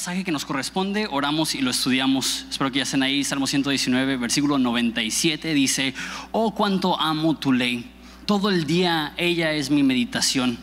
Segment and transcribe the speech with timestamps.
[0.00, 2.46] pasaje que nos corresponde, oramos y lo estudiamos.
[2.48, 3.22] Espero que ya estén ahí.
[3.22, 5.92] Salmo 119, versículo 97 dice,
[6.32, 7.84] oh cuánto amo tu ley.
[8.24, 10.56] Todo el día ella es mi meditación.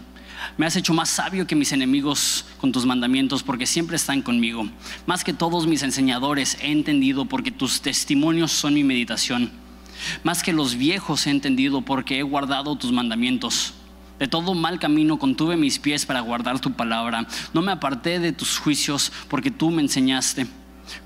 [0.57, 4.67] Me has hecho más sabio que mis enemigos con tus mandamientos porque siempre están conmigo.
[5.05, 9.51] Más que todos mis enseñadores he entendido porque tus testimonios son mi meditación.
[10.23, 13.75] Más que los viejos he entendido porque he guardado tus mandamientos.
[14.19, 17.27] De todo mal camino contuve mis pies para guardar tu palabra.
[17.53, 20.47] No me aparté de tus juicios porque tú me enseñaste.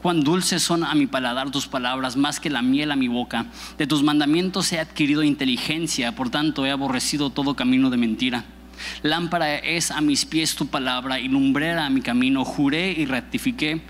[0.02, 3.48] Cuán dulces son a mi paladar tus palabras, más que la miel a mi boca.
[3.78, 8.46] De tus mandamientos he adquirido inteligencia, por tanto he aborrecido todo camino de mentira.
[9.04, 12.46] Lámpara es a mis pies tu palabra y lumbrera a mi camino.
[12.46, 13.82] Juré y rectifiqué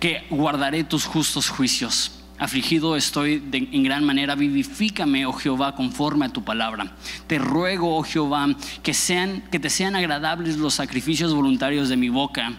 [0.00, 2.17] que guardaré tus justos juicios.
[2.38, 6.92] Afligido estoy en gran manera, vivifícame, oh Jehová, conforme a tu palabra.
[7.26, 8.46] Te ruego, oh Jehová,
[8.80, 12.52] que, sean, que te sean agradables los sacrificios voluntarios de mi boca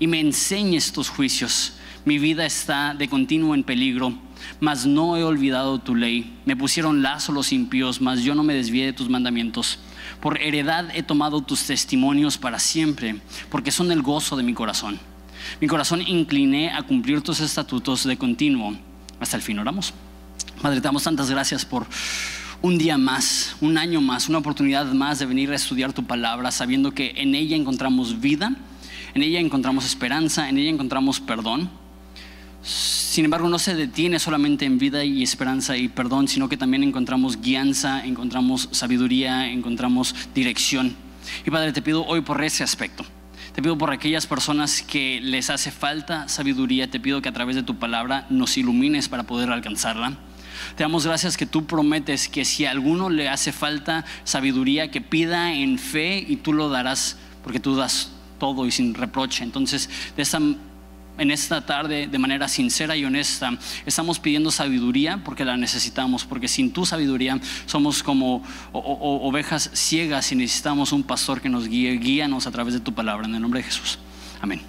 [0.00, 1.74] y me enseñes tus juicios.
[2.04, 4.12] Mi vida está de continuo en peligro,
[4.58, 6.36] mas no he olvidado tu ley.
[6.44, 9.78] Me pusieron lazo los impíos, mas yo no me desvié de tus mandamientos.
[10.20, 14.98] Por heredad he tomado tus testimonios para siempre, porque son el gozo de mi corazón.
[15.60, 18.76] Mi corazón incliné a cumplir tus estatutos de continuo
[19.20, 19.58] hasta el fin.
[19.58, 19.94] Oramos.
[20.60, 21.86] Padre, te damos tantas gracias por
[22.62, 26.50] un día más, un año más, una oportunidad más de venir a estudiar tu palabra,
[26.52, 28.54] sabiendo que en ella encontramos vida,
[29.14, 31.68] en ella encontramos esperanza, en ella encontramos perdón.
[32.62, 36.84] Sin embargo, no se detiene solamente en vida y esperanza y perdón, sino que también
[36.84, 40.94] encontramos guianza, encontramos sabiduría, encontramos dirección.
[41.44, 43.04] Y Padre, te pido hoy por ese aspecto
[43.54, 47.54] te pido por aquellas personas que les hace falta sabiduría, te pido que a través
[47.56, 50.16] de tu palabra nos ilumines para poder alcanzarla.
[50.76, 55.00] Te damos gracias que tú prometes que si a alguno le hace falta sabiduría, que
[55.00, 59.44] pida en fe y tú lo darás, porque tú das todo y sin reproche.
[59.44, 60.40] Entonces, de esa
[61.18, 63.58] en esta tarde de manera sincera y honesta.
[63.86, 68.42] Estamos pidiendo sabiduría porque la necesitamos, porque sin tu sabiduría somos como
[68.72, 71.92] ovejas ciegas y necesitamos un pastor que nos guíe.
[71.98, 73.98] Guíanos a través de tu palabra, en el nombre de Jesús.
[74.40, 74.60] Amén.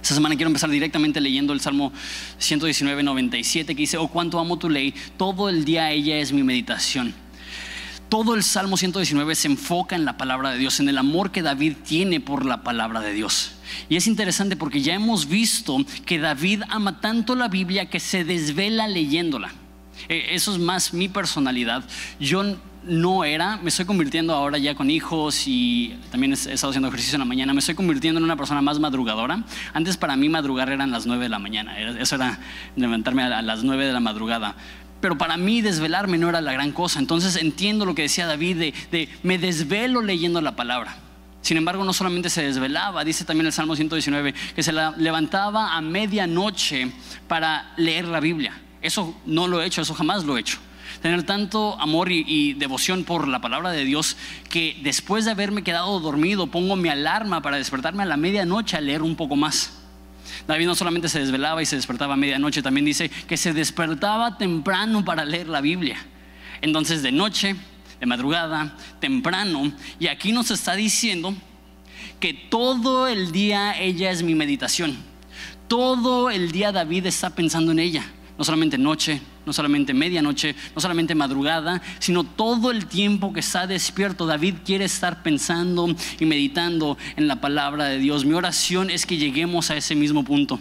[0.00, 1.92] Esta semana quiero empezar directamente leyendo el Salmo
[2.38, 6.42] 119, 97, que dice, oh cuánto amo tu ley, todo el día ella es mi
[6.42, 7.14] meditación.
[8.12, 11.40] Todo el Salmo 119 se enfoca en la palabra de Dios, en el amor que
[11.40, 13.52] David tiene por la palabra de Dios.
[13.88, 18.22] Y es interesante porque ya hemos visto que David ama tanto la Biblia que se
[18.24, 19.52] desvela leyéndola.
[20.10, 21.84] E, eso es más mi personalidad.
[22.20, 22.44] Yo
[22.84, 27.16] no era, me estoy convirtiendo ahora ya con hijos y también he estado haciendo ejercicio
[27.16, 29.42] en la mañana, me estoy convirtiendo en una persona más madrugadora.
[29.72, 32.38] Antes para mí madrugar eran las 9 de la mañana, eso era
[32.76, 34.54] levantarme a las 9 de la madrugada.
[35.02, 37.00] Pero para mí desvelarme no era la gran cosa.
[37.00, 40.96] Entonces entiendo lo que decía David de, de me desvelo leyendo la palabra.
[41.42, 45.80] Sin embargo, no solamente se desvelaba, dice también el Salmo 119, que se levantaba a
[45.80, 46.92] medianoche
[47.26, 48.58] para leer la Biblia.
[48.80, 50.58] Eso no lo he hecho, eso jamás lo he hecho.
[51.00, 54.16] Tener tanto amor y, y, devoción por la palabra de Dios
[54.50, 58.80] que después de haberme quedado dormido pongo mi alarma para despertarme a la medianoche a
[58.80, 59.81] leer un poco más.
[60.46, 64.38] David no solamente se desvelaba y se despertaba a medianoche, también dice que se despertaba
[64.38, 65.98] temprano para leer la Biblia.
[66.60, 67.56] Entonces de noche
[68.02, 69.72] de madrugada, temprano.
[70.00, 71.32] Y aquí nos está diciendo
[72.18, 74.96] que todo el día ella es mi meditación.
[75.68, 78.04] Todo el día David está pensando en ella.
[78.36, 83.66] No solamente noche, no solamente medianoche, no solamente madrugada, sino todo el tiempo que está
[83.66, 84.26] despierto.
[84.26, 88.24] David quiere estar pensando y meditando en la palabra de Dios.
[88.24, 90.60] Mi oración es que lleguemos a ese mismo punto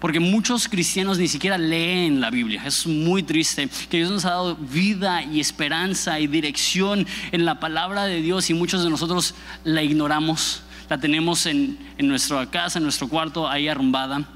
[0.00, 2.62] porque muchos cristianos ni siquiera leen la Biblia.
[2.64, 7.60] Es muy triste que Dios nos ha dado vida y esperanza y dirección en la
[7.60, 10.62] palabra de Dios y muchos de nosotros la ignoramos.
[10.88, 14.26] La tenemos en, nuestra casa, en nuestro cuarto, ahí arrumbada.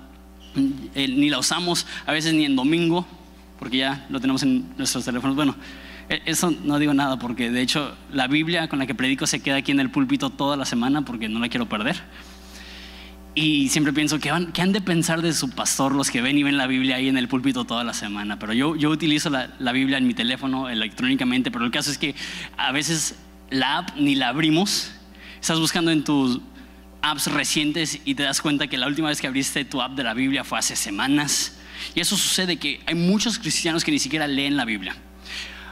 [0.94, 3.06] Eh, ni la usamos a veces ni en domingo,
[3.64, 5.34] porque ya lo tenemos en nuestros teléfonos.
[5.34, 5.56] Bueno,
[6.10, 9.40] e, eso no digo nada porque de hecho la Biblia con la que predico se
[9.40, 11.96] queda aquí en el púlpito toda la semana porque no la quiero perder.
[13.34, 16.42] Y siempre pienso, que han, han de pensar de su pastor los que ven y
[16.42, 18.38] ven la Biblia ahí en el púlpito toda la semana?
[18.38, 21.96] Pero yo, yo utilizo la, la Biblia en mi teléfono electrónicamente, pero el caso es
[21.96, 22.14] que
[22.58, 23.16] a veces
[23.48, 24.92] la app ni la abrimos.
[25.40, 26.38] Estás buscando en tus
[27.00, 30.04] apps recientes y te das cuenta que la última vez que abriste tu app de
[30.04, 31.63] la Biblia fue hace semanas.
[31.94, 34.96] Y eso sucede que hay muchos cristianos que ni siquiera leen la Biblia.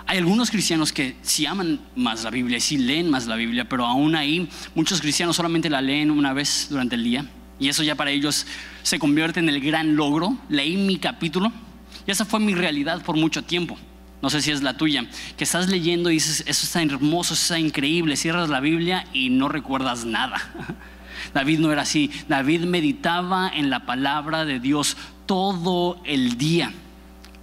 [0.07, 3.87] Hay algunos cristianos que sí aman más la Biblia, sí leen más la Biblia, pero
[3.87, 7.25] aún ahí muchos cristianos solamente la leen una vez durante el día
[7.63, 8.45] y eso ya para ellos
[8.83, 10.37] se convierte en el gran logro.
[10.49, 11.53] Leí mi capítulo
[12.07, 13.79] y esa fue mi realidad por mucho tiempo.
[14.21, 15.07] No sé si es la tuya,
[15.37, 19.31] que estás leyendo y dices, eso está hermoso, eso está increíble, cierras la Biblia y
[19.31, 20.37] no recuerdas nada.
[21.35, 22.11] David no era así.
[22.29, 24.97] David meditaba en la palabra de Dios
[25.27, 26.73] todo el día.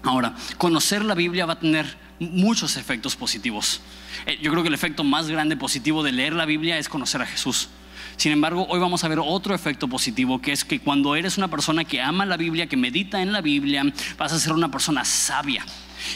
[0.03, 3.81] Ahora, conocer la Biblia va a tener muchos efectos positivos.
[4.25, 7.21] Eh, yo creo que el efecto más grande positivo de leer la Biblia es conocer
[7.21, 7.69] a Jesús.
[8.17, 11.47] Sin embargo, hoy vamos a ver otro efecto positivo, que es que cuando eres una
[11.47, 13.83] persona que ama la Biblia, que medita en la Biblia,
[14.17, 15.65] vas a ser una persona sabia.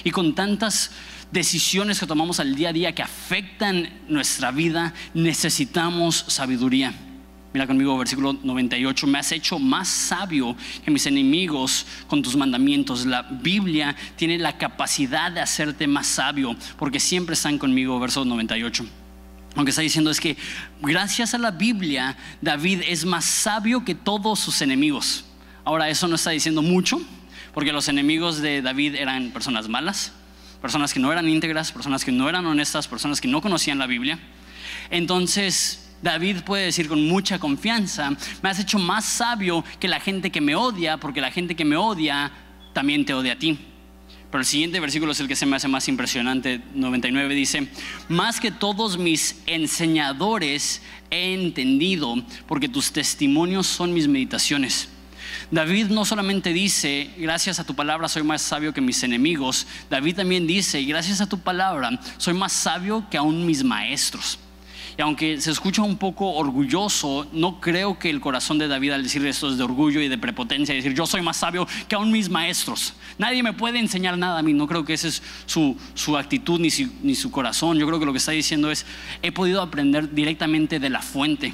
[0.04, 0.92] Y con tantas
[1.32, 6.94] decisiones que tomamos al día a día que afectan nuestra vida, necesitamos sabiduría.
[7.54, 13.06] Mira conmigo versículo 98, me has hecho más sabio que mis enemigos con tus mandamientos.
[13.06, 18.86] La Biblia tiene la capacidad de hacerte más sabio porque siempre están conmigo, verso 98.
[19.56, 20.36] Lo que está diciendo es que
[20.82, 25.24] gracias a la Biblia David es más sabio que todos sus enemigos.
[25.64, 27.00] Ahora eso no está diciendo mucho
[27.54, 30.12] porque los enemigos de David eran personas malas,
[30.60, 33.86] personas que no eran íntegras, personas que no eran honestas, personas que no conocían la
[33.86, 34.18] Biblia.
[34.90, 38.12] Entonces, David puede decir con mucha confianza,
[38.42, 41.64] me has hecho más sabio que la gente que me odia, porque la gente que
[41.64, 42.30] me odia
[42.74, 43.58] también te odia a ti.
[44.30, 47.70] Pero el siguiente versículo es el que se me hace más impresionante, 99 dice,
[48.10, 52.16] más que todos mis enseñadores he entendido,
[52.48, 54.90] porque tus testimonios son mis meditaciones.
[55.52, 60.18] David no solamente dice, gracias a tu palabra soy más sabio que mis enemigos, David
[60.18, 64.40] también dice, gracias a tu palabra soy más sabio que aún mis maestros.
[64.98, 69.04] Y aunque se escucha un poco orgulloso, no creo que el corazón de David al
[69.04, 72.12] decir esto es de orgullo y de prepotencia, decir yo soy más sabio que aún
[72.12, 72.94] mis maestros.
[73.18, 74.54] Nadie me puede enseñar nada a mí.
[74.54, 76.70] No creo que esa es su, su actitud ni
[77.02, 77.78] ni su corazón.
[77.78, 78.86] Yo creo que lo que está diciendo es,
[79.22, 81.54] he podido aprender directamente de la fuente.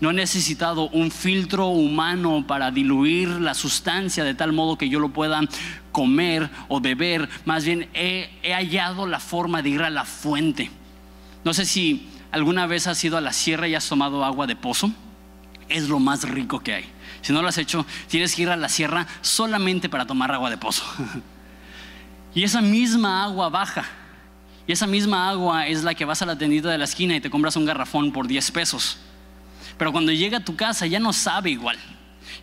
[0.00, 5.00] No he necesitado un filtro humano para diluir la sustancia de tal modo que yo
[5.00, 5.40] lo pueda
[5.92, 7.28] comer o beber.
[7.44, 10.70] Más bien he, hallado la forma de ir a la fuente.
[11.44, 14.56] No sé si alguna vez has ido a la sierra y has tomado agua de
[14.56, 14.90] pozo.
[15.68, 16.84] Es lo más rico que hay.
[17.22, 20.50] Si no lo has hecho, tienes que ir a la sierra solamente para tomar agua
[20.50, 20.84] de pozo.
[22.34, 23.84] y esa misma agua baja.
[24.66, 27.20] Y esa misma agua es la que vas a la tendita de la esquina y
[27.20, 28.98] te compras un garrafón por 10 pesos.
[29.78, 31.78] Pero cuando llega a tu casa ya no sabe igual.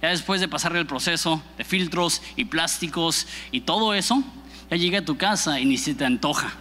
[0.01, 4.23] Ya después de pasarle el proceso de filtros y plásticos y todo eso,
[4.69, 6.51] ya llega a tu casa y ni se te antoja.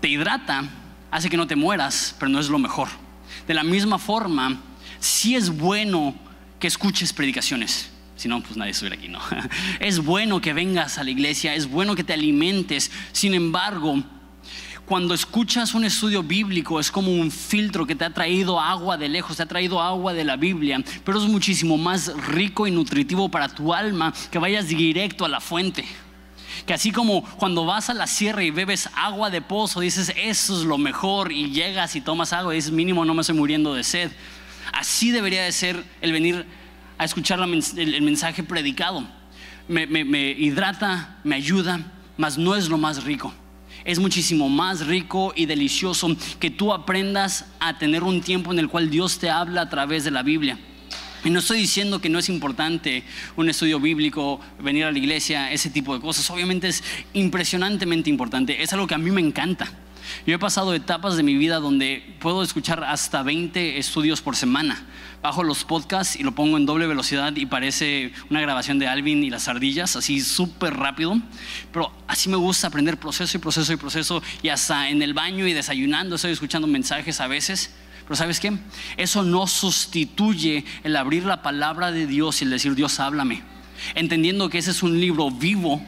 [0.00, 0.64] Te hidrata,
[1.16, 2.88] hace que no te mueras, pero no es lo mejor.
[3.46, 4.60] De la misma forma,
[5.00, 6.14] sí es bueno
[6.60, 7.90] que escuches predicaciones.
[8.16, 9.20] Si no, pues nadie estuviera aquí, ¿no?
[9.80, 12.90] Es bueno que vengas a la iglesia, es bueno que te alimentes.
[13.12, 14.02] Sin embargo,
[14.84, 19.08] cuando escuchas un estudio bíblico es como un filtro que te ha traído agua de
[19.08, 23.30] lejos, te ha traído agua de la Biblia, pero es muchísimo más rico y nutritivo
[23.30, 25.84] para tu alma que vayas directo a la fuente.
[26.64, 30.58] Que así como cuando vas a la sierra y bebes agua de pozo, dices, eso
[30.58, 33.74] es lo mejor, y llegas y tomas agua y dices, mínimo no me estoy muriendo
[33.74, 34.10] de sed.
[34.72, 36.46] Así debería de ser el venir
[36.98, 39.06] a escuchar el mensaje predicado.
[39.68, 41.80] Me, me hidrata, me ayuda,
[42.16, 43.32] mas no es lo más rico
[43.86, 46.08] es muchísimo más rico y delicioso
[46.40, 50.02] que tú aprendas a tener un tiempo en el cual Dios te habla a través
[50.02, 50.58] de la Biblia.
[51.26, 53.02] Y no estoy diciendo que no es importante
[53.34, 56.30] un estudio bíblico, venir a la iglesia, ese tipo de cosas.
[56.30, 56.84] Obviamente es
[57.14, 58.62] impresionantemente importante.
[58.62, 59.68] Es algo que a mí me encanta.
[60.24, 64.86] Yo he pasado etapas de mi vida donde puedo escuchar hasta 20 estudios por semana.
[65.20, 69.24] Bajo los podcasts y lo pongo en doble velocidad y parece una grabación de Alvin
[69.24, 71.20] y las ardillas, así súper rápido.
[71.72, 74.22] Pero así me gusta aprender proceso y proceso y proceso.
[74.44, 77.74] Y hasta en el baño y desayunando estoy escuchando mensajes a veces.
[78.06, 78.56] Pero ¿sabes qué?
[78.96, 83.42] Eso no sustituye el abrir la palabra de Dios y el decir, Dios, háblame.
[83.94, 85.82] Entendiendo que ese es un libro vivo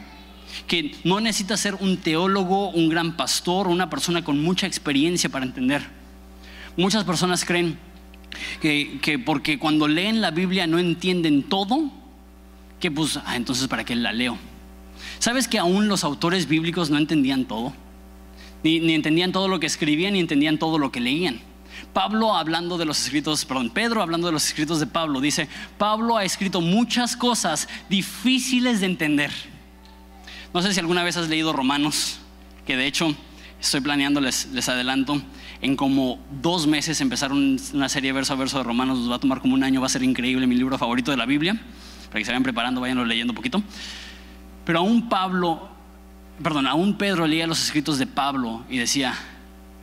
[0.67, 5.45] que no necesita ser un teólogo, un gran pastor, una persona con mucha experiencia para
[5.45, 5.81] entender.
[6.75, 7.77] Muchas personas creen
[8.61, 11.91] que, porque cuando leen la Biblia no entienden todo,
[12.79, 14.37] que pues, ah, entonces ¿para qué la leo?
[15.19, 17.73] ¿Sabes que aún los autores bíblicos no entendían todo?
[18.63, 21.41] Ni, ni entendían todo lo que escribían, ni entendían todo lo que leían.
[21.93, 26.17] Pablo hablando de los escritos, perdón, Pedro hablando de los escritos de Pablo, dice, Pablo
[26.17, 29.31] ha escrito muchas cosas difíciles de entender
[30.53, 32.19] no sé si alguna vez has leído Romanos,
[32.65, 33.15] que de hecho
[33.61, 35.21] estoy planeando, les, adelanto,
[35.61, 39.19] en como dos meses empezar una serie verso a verso de Romanos, nos va a
[39.19, 41.53] tomar como un año, va a ser increíble, mi libro favorito de la Biblia,
[42.07, 43.61] para que se vayan preparando, vayan leyendo un poquito.
[44.65, 45.69] Pero aún Pablo,
[46.41, 49.13] perdón, aún Pedro leía los escritos de Pablo y decía,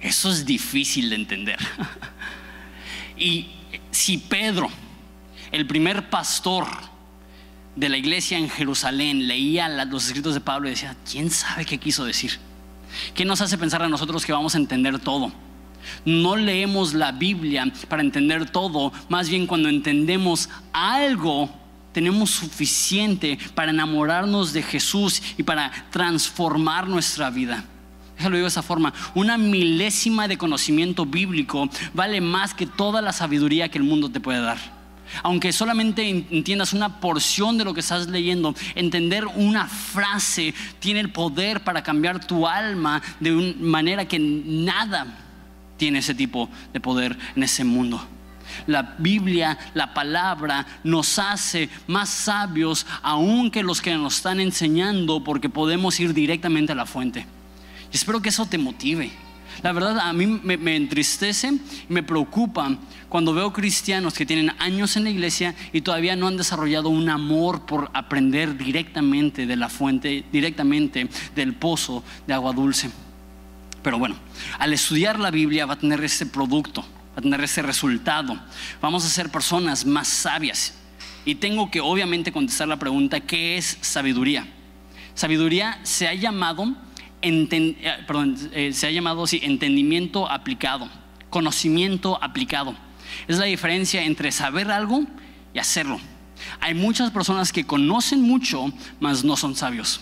[0.00, 1.58] eso es difícil de entender.
[3.16, 3.46] y
[3.90, 4.68] si Pedro,
[5.52, 6.66] el primer pastor,
[7.76, 11.78] de la iglesia en Jerusalén leía los escritos de Pablo y decía, ¿quién sabe qué
[11.78, 12.38] quiso decir?
[13.14, 15.30] ¿Qué nos hace pensar a nosotros que vamos a entender todo?
[16.04, 21.50] No leemos la Biblia para entender todo, más bien cuando entendemos algo,
[21.92, 27.64] tenemos suficiente para enamorarnos de Jesús y para transformar nuestra vida.
[28.16, 28.94] Déjalo digo de esa forma.
[29.14, 34.20] Una milésima de conocimiento bíblico vale más que toda la sabiduría que el mundo te
[34.20, 34.58] puede dar.
[35.22, 41.12] Aunque solamente entiendas una porción de lo que estás leyendo, entender una frase tiene el
[41.12, 45.06] poder para cambiar tu alma de una manera que nada
[45.76, 48.04] tiene ese tipo de poder en ese mundo.
[48.66, 55.22] La Biblia, la palabra, nos hace más sabios aún que los que nos están enseñando
[55.22, 57.26] porque podemos ir directamente a la fuente.
[57.92, 59.10] Espero que eso te motive.
[59.62, 62.76] La verdad a mí me, me entristece y me preocupa
[63.08, 67.08] cuando veo cristianos que tienen años en la iglesia y todavía no han desarrollado un
[67.08, 72.90] amor por aprender directamente de la fuente, directamente del pozo de agua dulce.
[73.82, 74.16] Pero bueno,
[74.58, 78.36] al estudiar la Biblia va a tener ese producto, va a tener ese resultado.
[78.82, 80.74] Vamos a ser personas más sabias.
[81.24, 84.46] Y tengo que obviamente contestar la pregunta, ¿qué es sabiduría?
[85.14, 86.74] Sabiduría se ha llamado,
[87.26, 87.96] eh,
[88.52, 90.88] eh, se ha llamado entendimiento aplicado,
[91.30, 92.74] conocimiento aplicado.
[93.26, 95.04] Es la diferencia entre saber algo
[95.52, 95.98] y hacerlo.
[96.60, 100.00] Hay muchas personas que conocen mucho, mas no son sabios.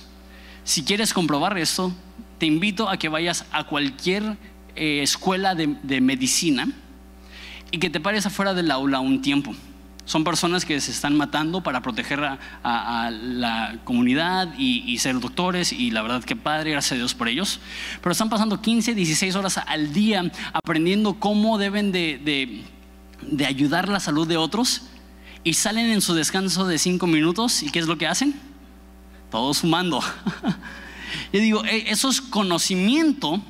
[0.65, 1.93] Si quieres comprobar esto,
[2.39, 4.37] te invito a que vayas a cualquier
[4.77, 6.69] eh, escuela de, medicina
[7.71, 9.55] y que te pares afuera del aula un tiempo.
[10.05, 15.91] Son personas que se están matando para proteger a, la comunidad y, ser doctores y
[15.91, 17.61] la verdad que padre, gracias a Dios por ellos.
[18.03, 22.65] Pero están pasando 15, 16 horas al día aprendiendo cómo deben de,
[23.23, 24.83] de ayudar la salud de otros
[25.45, 28.35] y salen en su descanso de 5 minutos y ¿qué es lo que hacen?
[29.31, 30.01] Todos fumando.
[31.33, 33.41] Yo digo, eh, eso es conocimiento,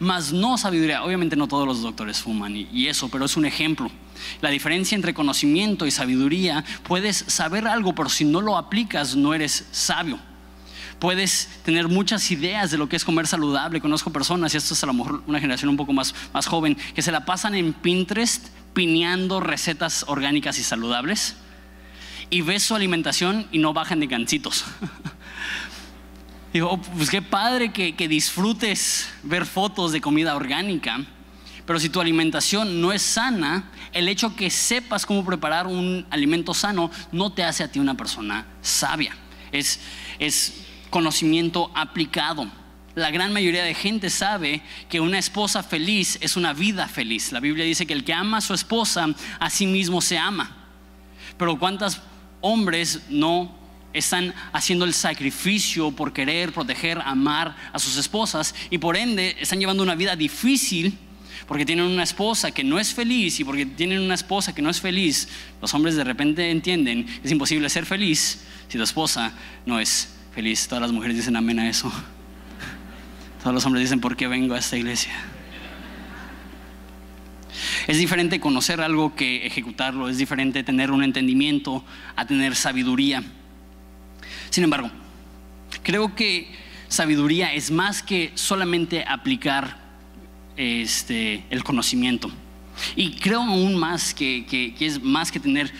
[0.00, 1.04] más no sabiduría.
[1.04, 3.90] Obviamente no todos los doctores fuman y, eso, pero es un ejemplo.
[4.40, 9.34] La diferencia entre conocimiento y sabiduría, puedes saber algo, pero si no lo aplicas no
[9.34, 10.18] eres sabio.
[10.98, 13.80] Puedes tener muchas ideas de lo que es comer saludable.
[13.80, 16.76] Conozco personas, y esto es a lo mejor una generación un poco más, más joven,
[16.94, 21.36] que se la pasan en Pinterest pineando recetas orgánicas y saludables.
[22.30, 24.64] Y ves su alimentación y no bajan de gancitos.
[26.52, 31.04] Digo, oh, pues qué padre que, que disfrutes ver fotos de comida orgánica,
[31.68, 36.54] pero si tu alimentación no es sana, el hecho que sepas cómo preparar un alimento
[36.54, 39.14] sano no te hace a ti una persona sabia.
[39.52, 39.78] Es,
[40.18, 42.50] es conocimiento aplicado.
[42.94, 47.32] La gran mayoría de gente sabe que una esposa feliz es una vida feliz.
[47.32, 49.06] La Biblia dice que el que ama a su esposa,
[49.38, 50.56] a sí mismo se ama.
[51.36, 52.00] Pero ¿cuántos
[52.40, 53.54] hombres no
[53.92, 59.60] están haciendo el sacrificio por querer proteger, amar a sus esposas y por ende están
[59.60, 60.98] llevando una vida difícil
[61.46, 64.70] porque tienen una esposa que no es feliz y porque tienen una esposa que no
[64.70, 65.28] es feliz,
[65.60, 69.32] los hombres de repente entienden, es imposible ser feliz si tu esposa
[69.66, 70.68] no es feliz.
[70.68, 71.92] Todas las mujeres dicen amén a eso.
[73.42, 75.12] Todos los hombres dicen, ¿por qué vengo a esta iglesia?
[77.86, 81.84] Es diferente conocer algo que ejecutarlo, es diferente tener un entendimiento
[82.16, 83.22] a tener sabiduría.
[84.50, 84.90] Sin embargo,
[85.82, 86.52] creo que
[86.88, 89.87] sabiduría es más que solamente aplicar
[90.58, 92.30] este, el conocimiento.
[92.96, 95.72] Y creo aún más que, que, es más que tener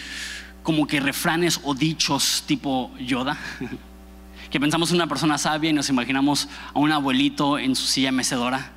[0.63, 3.37] como que refranes o dichos tipo Yoda.
[4.51, 8.13] que pensamos en una persona sabia y nos imaginamos a un abuelito en su silla
[8.13, 8.73] mecedora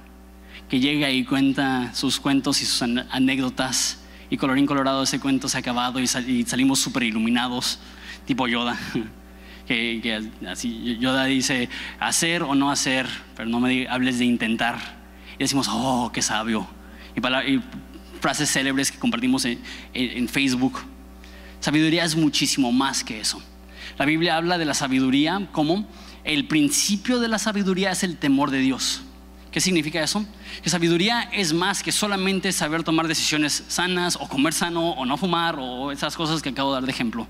[0.70, 5.58] que llega y cuenta sus cuentos y sus anécdotas y colorín colorado ese cuento se
[5.58, 7.80] ha acabado y, salimos súper iluminados
[8.26, 8.78] tipo Yoda.
[9.68, 15.01] que, así Yoda dice hacer o no hacer, pero no me hables de intentar.
[15.44, 16.68] Decimos, oh, qué sabio.
[17.16, 17.60] Y,
[18.20, 20.80] frases célebres que compartimos en, Facebook.
[21.60, 23.42] Sabiduría es muchísimo más que eso.
[23.98, 25.88] La Biblia habla de la sabiduría como
[26.24, 29.02] el principio de la sabiduría es el temor de Dios.
[29.52, 30.26] ¿Qué significa eso?
[30.64, 35.18] Que sabiduría es más que solamente saber tomar decisiones sanas o comer sano o no
[35.18, 37.28] fumar o esas cosas que acabo de dar de ejemplo.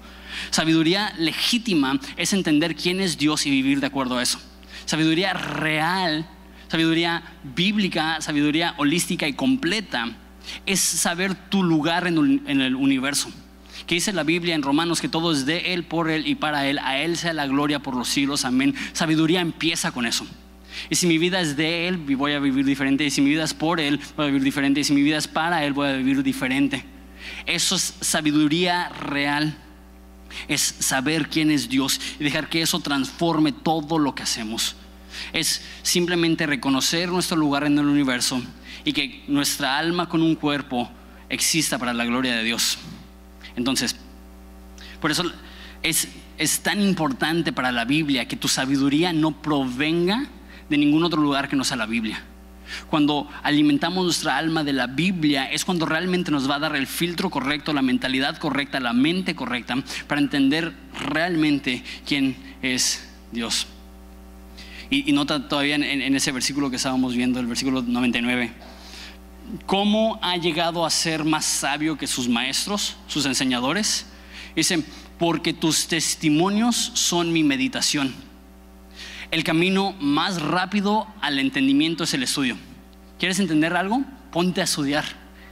[0.52, 4.40] Sabiduría legítima es entender quién es Dios y vivir de acuerdo a eso.
[4.86, 6.28] Sabiduría real,
[6.72, 10.16] sabiduría bíblica, sabiduría holística y completa
[10.66, 13.30] es saber tu lugar en el universo.
[13.86, 16.66] Que dice la Biblia en Romanos que todo es de Él, por Él y para
[16.68, 16.80] Él.
[16.80, 18.46] A Él sea la gloria por los siglos.
[18.46, 18.74] Amén.
[18.94, 20.26] Sabiduría empieza con eso.
[20.90, 23.04] Y si mi vida es de Él, voy a vivir diferente.
[23.04, 24.80] Y si mi vida es por Él, voy a vivir diferente.
[24.80, 26.86] Y si mi vida es para Él, voy a vivir diferente.
[27.46, 29.58] Eso es sabiduría real.
[30.48, 34.78] Es saber quién es Dios y dejar que eso transforme todo lo que hacemos.
[35.34, 38.42] Es simplemente reconocer nuestro lugar en el universo
[38.84, 40.90] y que nuestra alma con un cuerpo
[41.30, 42.78] exista para la gloria de Dios.
[43.56, 43.96] Entonces,
[45.00, 45.24] por eso
[45.84, 50.28] es, es tan importante para la Biblia que tu sabiduría no provenga
[50.70, 52.24] de ningún otro lugar que no sea la Biblia.
[52.90, 56.88] Cuando alimentamos nuestra alma de la Biblia es cuando realmente nos va a dar el
[56.88, 59.76] filtro correcto, la mentalidad correcta, la mente correcta
[60.08, 63.68] para entender realmente quién es Dios.
[64.92, 68.52] Y, nota todavía en, ese versículo que estábamos viendo, el versículo 99,
[69.66, 74.06] cómo ha llegado a ser más sabio que sus maestros, sus enseñadores.
[74.56, 74.84] Dice,
[75.18, 78.14] porque tus testimonios son mi meditación
[79.32, 82.58] el camino más rápido al entendimiento es el estudio.
[83.18, 84.04] ¿Quieres entender algo?
[84.32, 85.06] Ponte a estudiar.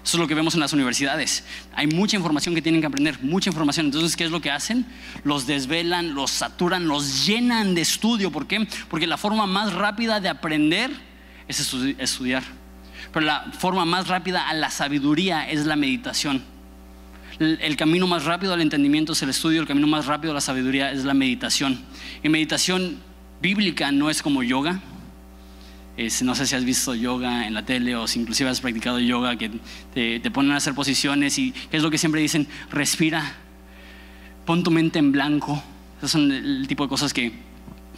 [0.09, 1.43] Eso es lo que vemos en las universidades.
[1.75, 3.85] Hay mucha información que tienen que aprender, mucha información.
[3.85, 4.87] Entonces, ¿qué es lo que hacen?
[5.23, 8.31] Los desvelan, los saturan, los llenan de estudio.
[8.31, 8.67] ¿Por qué?
[8.89, 10.89] Porque la forma más rápida de aprender
[11.47, 12.41] es estudiar.
[13.13, 16.41] Pero la forma más rápida a la sabiduría es la meditación.
[17.37, 20.41] El camino más rápido al entendimiento es el estudio, el camino más rápido a la
[20.41, 21.79] sabiduría es la meditación.
[22.23, 22.97] Y meditación
[23.43, 24.81] bíblica no es como yoga.
[26.23, 29.35] No sé si has visto yoga en la tele o si inclusive has practicado yoga,
[29.37, 29.51] que
[29.93, 33.35] te, ponen a hacer posiciones y es lo que siempre dicen, respira,
[34.45, 35.61] pon tu mente en blanco.
[35.97, 37.33] Esos son el tipo de cosas que,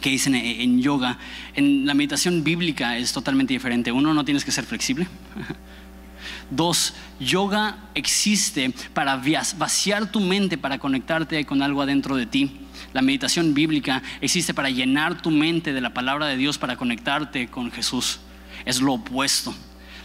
[0.00, 1.18] que dicen en yoga.
[1.54, 3.92] En la meditación bíblica es totalmente diferente.
[3.92, 5.06] Uno, no tienes que ser flexible.
[6.50, 9.22] Dos, yoga existe para
[9.56, 12.50] vaciar tu mente, para conectarte con algo adentro de ti.
[12.92, 17.48] La meditación bíblica existe para llenar tu mente de la palabra de Dios, para conectarte
[17.48, 18.20] con Jesús.
[18.64, 19.54] Es lo opuesto.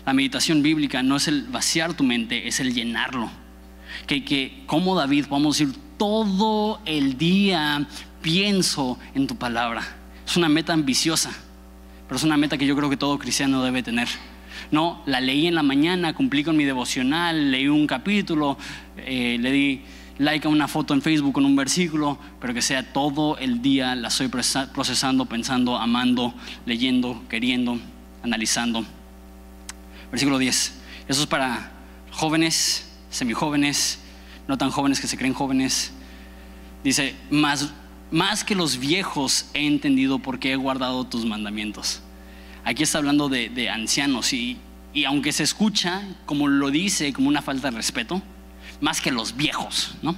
[0.06, 3.30] La meditación bíblica no es el vaciar tu mente, es el llenarlo.
[4.06, 7.88] Que, que como David podemos decir todo el día
[8.22, 9.84] pienso en tu palabra.
[10.26, 11.32] Es una meta ambiciosa,
[12.08, 14.08] pero es una meta que yo creo que todo cristiano debe tener.
[14.72, 18.58] No, la leí en la mañana, cumplí con mi devocional, leí un capítulo,
[18.98, 19.82] eh, le di
[20.20, 23.96] like a una foto en Facebook con un versículo, pero que sea todo el día
[23.96, 26.34] la estoy procesando, pensando, amando,
[26.66, 27.80] leyendo, queriendo,
[28.24, 28.86] analizando.
[30.12, 30.74] Versículo 10.
[31.08, 31.72] Eso es para
[32.12, 34.00] jóvenes, semijóvenes,
[34.48, 35.92] no tan jóvenes que se creen jóvenes.
[36.84, 37.74] Dice, más,
[38.12, 42.02] más que los viejos he entendido por qué he guardado tus mandamientos.
[42.64, 44.58] Aquí está hablando de, de ancianos y,
[44.94, 48.22] y aunque se escucha, como lo dice, como una falta de respeto,
[48.82, 50.16] más que los viejos, ¿no?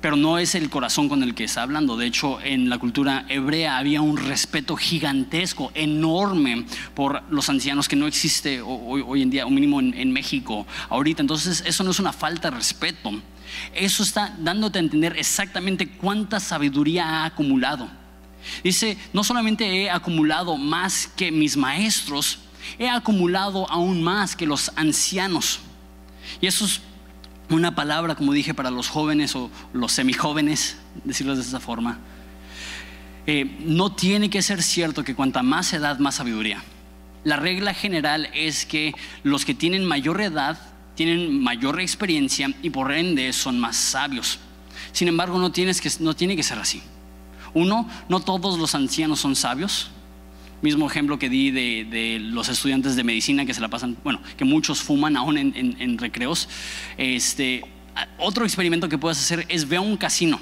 [0.00, 1.96] Pero no es el corazón con el que está hablando.
[1.96, 7.96] De hecho, en la cultura hebrea había un respeto gigantesco, enorme por los ancianos que
[7.96, 11.22] no existe hoy, en día, un mínimo en, México, ahorita.
[11.22, 13.10] Entonces, eso no es una falta de respeto.
[13.74, 17.90] Eso está dándote a entender exactamente cuánta sabiduría ha acumulado.
[18.62, 22.38] Dice, no solamente he acumulado más que mis maestros,
[22.78, 25.58] he acumulado aún más que los ancianos.
[26.40, 26.80] Y eso es
[27.50, 31.98] una palabra, como dije, para los jóvenes o los semijóvenes, decirlo de esa forma.
[33.26, 36.62] Eh, no tiene que ser cierto que cuanta más edad, más sabiduría.
[37.24, 40.58] La regla general es que los que tienen mayor edad
[40.94, 44.38] tienen mayor experiencia y por ende son más sabios.
[44.92, 46.82] Sin embargo, no, tienes que, no tiene que ser así.
[47.54, 49.90] Uno, no todos los ancianos son sabios.
[50.60, 54.44] Mismo ejemplo que di de, los estudiantes de medicina que se la pasan, bueno, que
[54.44, 56.48] muchos fuman aún en, recreos.
[56.96, 57.64] Este,
[58.18, 60.40] otro experimento que puedes hacer es ve a un casino,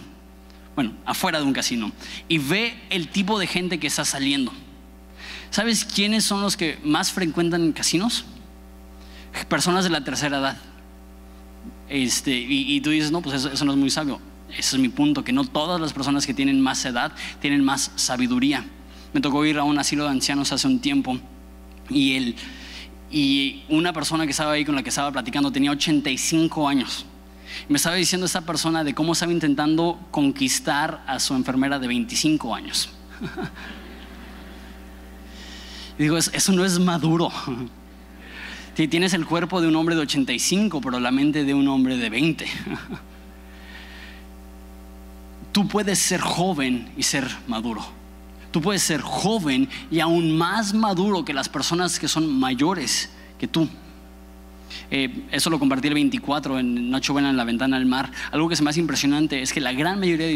[0.74, 1.92] bueno, afuera de un casino,
[2.28, 4.52] y ve el tipo de gente que está saliendo.
[5.50, 8.24] ¿Sabes quiénes son los que más frecuentan casinos?
[9.48, 10.56] Personas de la tercera edad.
[11.90, 14.18] Este, y, tú dices, no, pues eso, eso no es muy sabio.
[14.50, 17.92] Ese es mi punto, que no todas las personas que tienen más edad tienen más
[17.96, 18.64] sabiduría.
[19.16, 21.18] Me tocó ir a un asilo de ancianos hace un tiempo
[21.88, 22.34] y,
[23.10, 27.06] y una persona que estaba ahí con la que estaba platicando tenía 85 años.
[27.66, 32.54] Me estaba diciendo esa persona de cómo estaba intentando conquistar a su enfermera de 25
[32.54, 32.90] años.
[35.98, 37.32] y digo, eso no es maduro.
[38.74, 42.10] Tienes el cuerpo de un hombre de 85, pero la mente de un hombre de
[42.10, 42.44] 20.
[45.52, 47.95] Tú puedes ser joven y ser maduro.
[48.56, 53.46] Tú puedes ser joven y aún más maduro que las personas que son mayores que
[53.46, 53.68] tú.
[54.90, 58.10] Eh, eso lo compartí el 24 en Nacho Buena en la ventana del mar.
[58.30, 60.32] Algo que es más impresionante es que la gran mayoría de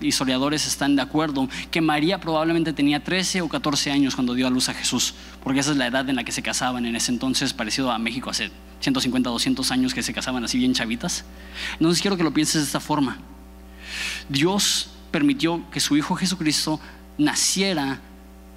[0.00, 4.50] historiadores están de acuerdo que María probablemente tenía 13 o 14 años cuando dio a
[4.50, 5.12] luz a Jesús,
[5.44, 7.98] porque esa es la edad en la que se casaban en ese entonces, parecido a
[7.98, 8.50] México hace
[8.80, 11.26] 150, 200 años que se casaban así bien chavitas.
[11.74, 13.18] Entonces quiero que lo pienses de esta forma.
[14.30, 16.80] Dios permitió que su Hijo Jesucristo
[17.18, 18.00] naciera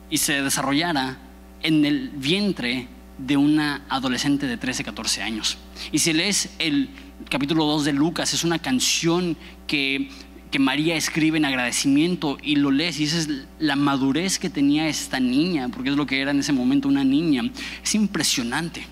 [0.10, 1.18] y se desarrollara
[1.64, 5.58] en el vientre de una adolescente de 13, 14 años.
[5.92, 6.90] Y si lees el
[7.30, 10.10] capítulo 2 de Lucas, es una canción que,
[10.50, 15.20] que María escribe en agradecimiento y lo lees y dices la madurez que tenía esta
[15.20, 17.44] niña, porque es lo que era en ese momento una niña.
[17.84, 18.86] Es impresionante.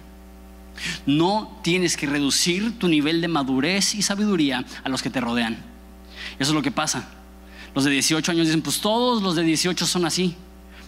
[1.06, 5.58] No tienes que reducir tu nivel de madurez y sabiduría a los que te rodean.
[6.38, 7.10] Eso es lo que pasa.
[7.76, 10.36] Los de 18 años dicen, pues todos los de 18 son así.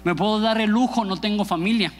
[0.03, 1.93] Me puedo dar el lujo, no tengo familia.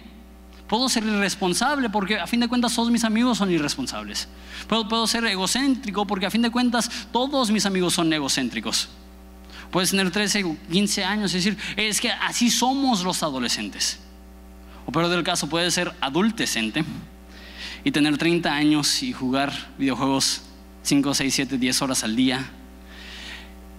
[0.68, 4.28] Puedo ser irresponsable porque a fin de cuentas todos mis amigos son irresponsables.
[4.68, 8.90] Puedo, puedo ser egocéntrico porque a fin de cuentas todos mis amigos son egocéntricos.
[9.70, 14.00] Puedes tener 13 o 15 años y decir, es que así somos los adolescentes.
[14.86, 16.84] O peor del caso, puede ser adultecente
[17.84, 20.42] y tener 30 años y jugar videojuegos
[20.84, 22.50] 5, 6, 7, 10 horas al día,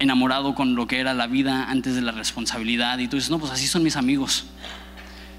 [0.03, 2.99] enamorado con lo que era la vida antes de la responsabilidad.
[2.99, 4.45] Y tú dices, no, pues así son mis amigos.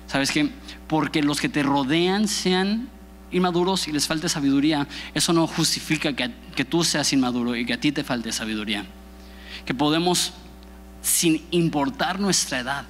[0.07, 0.49] ¿Sabes qué?
[0.87, 2.89] Porque los que te rodean sean
[3.31, 7.73] inmaduros y les falte sabiduría, eso no justifica que, que tú seas inmaduro y que
[7.73, 8.85] a ti te falte sabiduría.
[9.65, 10.33] Que podemos,
[11.01, 12.85] sin importar nuestra edad,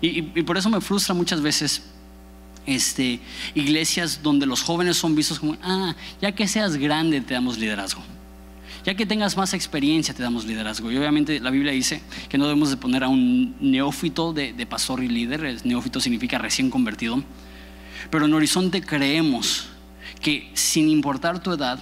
[0.00, 1.82] y, y por eso me frustra muchas veces
[2.66, 3.20] este,
[3.54, 8.02] iglesias donde los jóvenes son vistos como, ah, ya que seas grande te damos liderazgo.
[8.84, 10.90] Ya que tengas más experiencia te damos liderazgo.
[10.90, 15.02] Y obviamente la Biblia dice que no debemos de poner a un neófito de, pastor
[15.02, 15.64] y líder.
[15.64, 17.22] neófito significa recién convertido.
[18.10, 19.68] Pero en Horizonte creemos
[20.20, 21.78] que sin importar tu edad,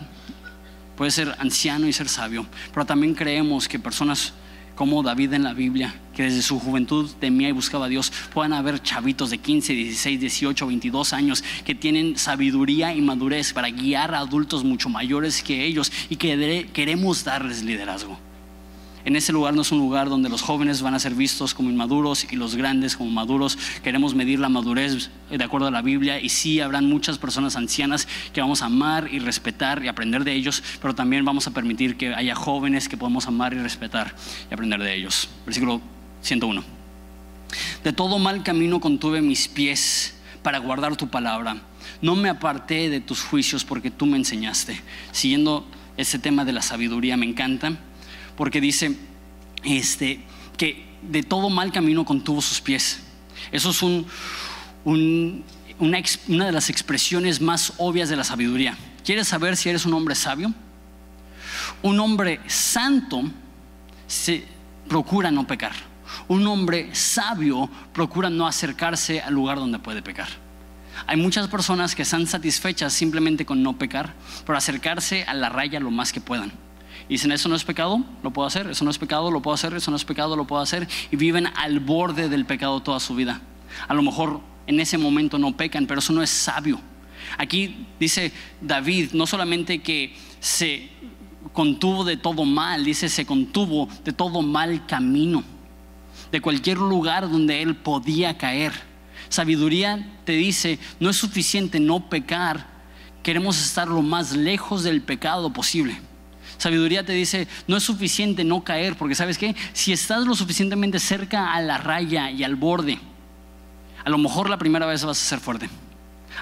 [0.96, 2.46] puedes ser anciano y ser sabio.
[2.72, 4.32] Pero también creemos que personas
[4.78, 8.52] como David en la Biblia, que desde su juventud temía y buscaba a Dios, puedan
[8.52, 14.14] haber chavitos de 15, 16, 18, 22 años que tienen sabiduría y madurez para guiar
[14.14, 18.27] a adultos mucho mayores que ellos y que queremos darles liderazgo.
[19.09, 21.71] En ese lugar no es un lugar donde los jóvenes van a ser vistos como
[21.71, 23.57] inmaduros y los grandes como maduros.
[23.83, 28.07] Queremos medir la madurez de acuerdo a la Biblia y sí habrán muchas personas ancianas
[28.35, 31.97] que vamos a amar y respetar y aprender de ellos, pero también vamos a permitir
[31.97, 34.14] que haya jóvenes que podamos amar y respetar
[34.51, 35.31] y aprender de ellos.
[35.47, 35.81] Versículo
[36.21, 36.62] 101.
[37.83, 41.57] De todo mal camino contuve mis pies para guardar tu palabra.
[42.03, 44.83] No me aparté de tus juicios porque tú me enseñaste.
[45.12, 45.66] Siguiendo
[45.97, 47.73] ese tema de la sabiduría, me encanta
[48.38, 48.96] porque dice
[49.64, 50.20] este,
[50.57, 53.01] que de todo mal camino contuvo sus pies.
[53.51, 54.05] Eso es una,
[54.85, 58.79] una de las expresiones más obvias de la sabiduría.
[59.05, 60.55] ¿Quieres saber si eres un hombre sabio?
[61.83, 63.24] Un hombre santo
[64.07, 64.44] se
[64.88, 65.72] procura no pecar.
[66.29, 70.29] Un hombre sabio procura no acercarse al lugar donde puede pecar.
[71.09, 74.14] Hay muchas personas que están satisfechas simplemente con no pecar,
[74.46, 76.53] por acercarse a la raya lo más que puedan.
[77.09, 79.55] Y dicen, eso no es pecado, lo puedo hacer, eso no es pecado, lo puedo
[79.55, 80.87] hacer, eso no es pecado, lo puedo hacer.
[81.11, 83.40] Y viven al borde del pecado toda su vida.
[83.87, 86.79] A lo mejor en ese momento no pecan, pero eso no es sabio.
[87.38, 90.90] Aquí dice David, no solamente que se
[91.53, 95.42] contuvo de todo mal, dice se contuvo de todo mal camino,
[96.31, 98.73] de cualquier lugar donde él podía caer.
[99.29, 102.66] Sabiduría te dice, no es suficiente no pecar,
[103.23, 106.01] queremos estar lo más lejos del pecado posible.
[106.59, 110.99] Sabiduría te dice, no es suficiente no caer, porque sabes qué, si estás lo suficientemente
[110.99, 112.99] cerca a la raya y al borde,
[114.05, 115.71] a lo mejor la primera vez vas a ser fuerte,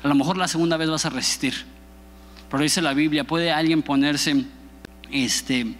[0.02, 1.54] a lo mejor la segunda vez vas a resistir.
[2.50, 4.44] Pero dice la Biblia, ¿puede alguien ponerse,
[5.10, 5.74] este,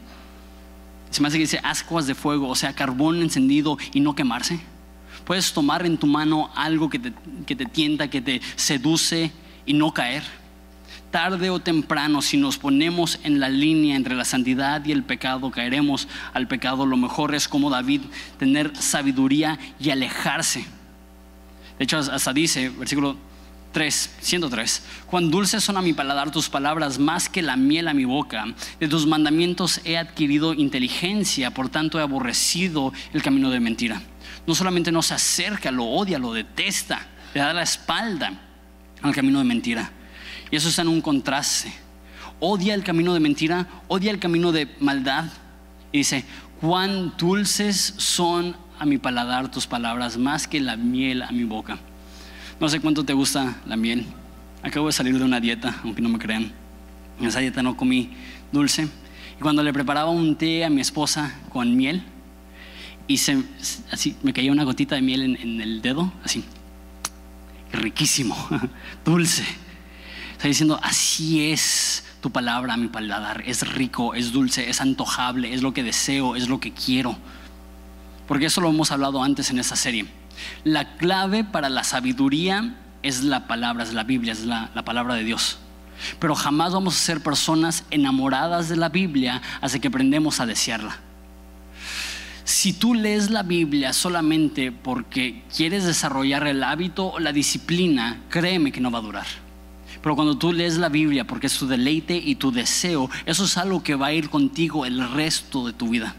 [1.11, 4.61] se me hace que dice ascuas de fuego, o sea, carbón encendido y no quemarse?
[5.25, 7.13] ¿Puedes tomar en tu mano algo que te,
[7.47, 9.33] que te tienta, que te seduce
[9.65, 10.25] y no caer?
[11.17, 15.51] Tarde o temprano, si nos ponemos en la línea entre la santidad y el pecado,
[15.51, 16.85] caeremos al pecado.
[16.85, 18.03] Lo mejor es como David,
[18.39, 20.67] tener sabiduría y alejarse.
[21.79, 23.17] De hecho, hasta dice, versículo
[23.73, 27.95] 3, 103, cuán dulces son a mi paladar tus palabras más que la miel a
[27.95, 28.45] mi boca.
[28.79, 34.03] De tus mandamientos he adquirido inteligencia, por tanto he aborrecido el camino de mentira.
[34.47, 38.39] No solamente no se acerca, lo odia, lo detesta, le da la espalda
[39.01, 39.93] al camino de mentira.
[40.51, 41.73] Y eso está en un contraste.
[42.39, 45.25] Odia el camino de mentira, odia el camino de maldad.
[45.93, 46.25] Y dice,
[46.61, 51.79] cuán dulces son a mi paladar tus palabras, más que la miel a mi boca.
[52.61, 54.07] No sé cuánto te gusta la miel.
[54.63, 56.53] Acabo de salir de una dieta, aunque no me crean.
[57.21, 58.11] En esa dieta no comí
[58.53, 58.89] dulce.
[59.39, 62.03] Y cuando le preparaba un té a mi esposa con miel,
[63.09, 63.43] y se,
[63.91, 66.45] así me caía una gotita de miel en, en el dedo, así,
[67.73, 68.37] riquísimo,
[69.05, 69.45] dulce.
[70.37, 73.43] Está diciendo, así es tu palabra, mi paladar.
[73.47, 77.17] Es rico, es dulce, es antojable, es lo que deseo, es lo que quiero.
[78.29, 80.05] Porque eso lo hemos hablado antes en esta serie.
[80.63, 85.15] La clave para la sabiduría es la palabra, es la Biblia, es la, la palabra
[85.15, 85.57] de Dios.
[86.19, 90.99] Pero jamás vamos a ser personas enamoradas de la Biblia hasta que aprendemos a desearla.
[92.45, 98.71] Si tú lees la Biblia solamente porque quieres desarrollar el hábito o la disciplina, créeme
[98.71, 99.46] que no va a durar.
[100.07, 103.57] Pero cuando tú lees la Biblia porque es tu deleite y tu deseo, eso es
[103.57, 106.15] algo que va a ir contigo el resto de tu vida.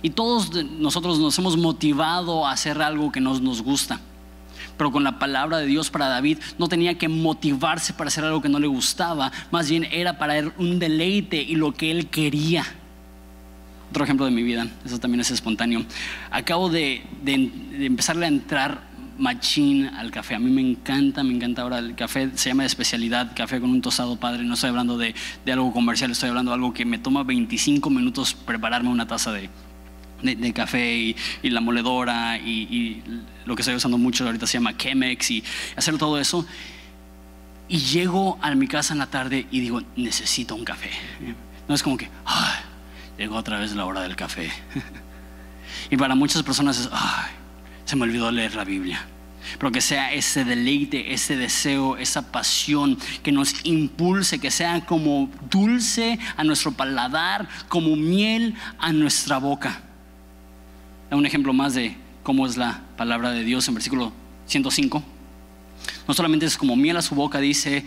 [0.00, 3.98] Y todos nosotros nos hemos motivado a hacer algo que nos, nos gusta.
[4.76, 8.40] Pero con la palabra de Dios para David no tenía que motivarse para hacer algo
[8.40, 12.06] que no le gustaba, más bien era para él un deleite y lo que él
[12.10, 12.64] quería.
[13.90, 15.84] Otro ejemplo de mi vida, eso también es espontáneo.
[16.30, 18.89] Acabo de, de, de empezarle a entrar
[19.20, 20.34] machín al café.
[20.34, 23.70] A mí me encanta, me encanta ahora el café, se llama de especialidad, café con
[23.70, 24.42] un tostado padre.
[24.44, 27.88] No estoy hablando de, de algo comercial, estoy hablando de algo que me toma 25
[27.90, 29.50] minutos prepararme una taza de,
[30.22, 33.02] de, café y, la moledora y,
[33.44, 35.44] lo que estoy usando mucho ahorita se llama Chemex y
[35.76, 36.46] hacer todo eso.
[37.68, 40.90] Y llego a mi casa en la tarde y digo, necesito un café.
[41.68, 42.60] No es como que, ay,
[43.16, 44.50] llegó otra vez la hora del café.
[45.90, 47.30] y para muchas personas es, ay,
[47.90, 49.04] se me olvidó leer la Biblia.
[49.58, 55.28] Pero que sea ese deleite, ese deseo, esa pasión que nos impulse, que sea como
[55.50, 59.82] dulce a nuestro paladar, como miel a nuestra boca.
[61.10, 64.12] Un ejemplo más de cómo es la palabra de Dios en versículo
[64.46, 65.02] 105.
[66.06, 67.84] No solamente es como miel a su boca, dice,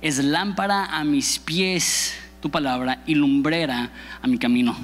[0.00, 4.76] es lámpara a mis pies tu palabra y lumbrera a mi camino.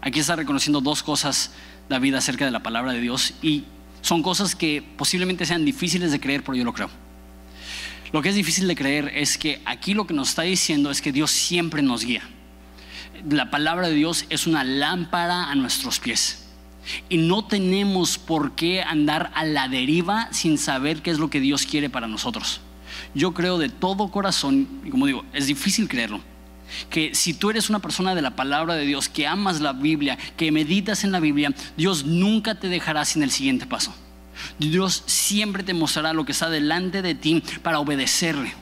[0.00, 1.50] Aquí está reconociendo dos cosas
[1.88, 3.64] David acerca de la palabra de Dios y
[4.04, 6.90] son cosas que posiblemente sean difíciles de creer, pero yo lo creo.
[8.12, 11.00] Lo que es difícil de creer es que aquí lo que nos está diciendo es
[11.00, 12.20] que Dios siempre nos guía.
[13.30, 16.44] La palabra de Dios es una lámpara a nuestros pies.
[17.08, 21.40] Y no tenemos por qué andar a la deriva sin saber qué es lo que
[21.40, 22.60] Dios quiere para nosotros.
[23.14, 26.20] Yo creo de todo corazón, y como digo, es difícil creerlo,
[26.90, 30.18] que si tú eres una persona de la palabra de Dios, que amas la Biblia,
[30.36, 33.94] que meditas en la Biblia, Dios nunca te dejará sin el siguiente paso.
[34.58, 38.52] Dios siempre te mostrará lo que está delante de ti para obedecerle.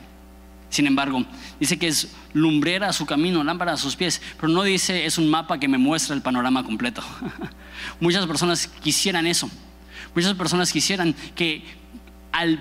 [0.69, 1.23] Sin embargo,
[1.59, 5.19] dice que es lumbrera a su camino, lámpara a sus pies, pero no dice es
[5.19, 7.03] un mapa que me muestra el panorama completo.
[7.99, 9.49] Muchas personas quisieran eso.
[10.15, 11.63] Muchas personas quisieran que
[12.31, 12.59] al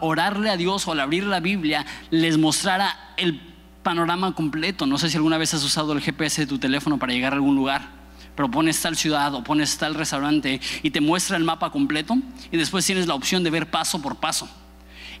[0.00, 3.53] orarle a Dios o al abrir la Biblia les mostrara el
[3.84, 4.86] panorama completo.
[4.86, 7.36] No sé si alguna vez has usado el GPS de tu teléfono para llegar a
[7.36, 7.88] algún lugar,
[8.34, 12.16] pero pones tal ciudad o pones tal restaurante y te muestra el mapa completo
[12.50, 14.48] y después tienes la opción de ver paso por paso.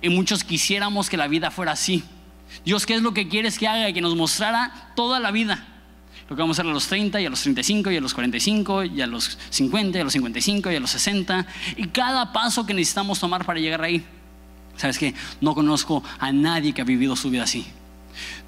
[0.02, 2.02] Y muchos quisiéramos que la vida fuera así.
[2.64, 3.92] Dios, ¿qué es lo que quieres que haga?
[3.92, 5.68] Que nos mostrara toda la vida.
[6.28, 8.14] Lo que vamos a hacer a los 30 y a los 35 y a los
[8.14, 11.46] 45 y a los 50 y a los 55 y a los 60
[11.76, 14.04] y cada paso que necesitamos tomar para llegar ahí.
[14.76, 15.14] ¿Sabes qué?
[15.40, 17.66] No conozco a nadie que ha vivido su vida así.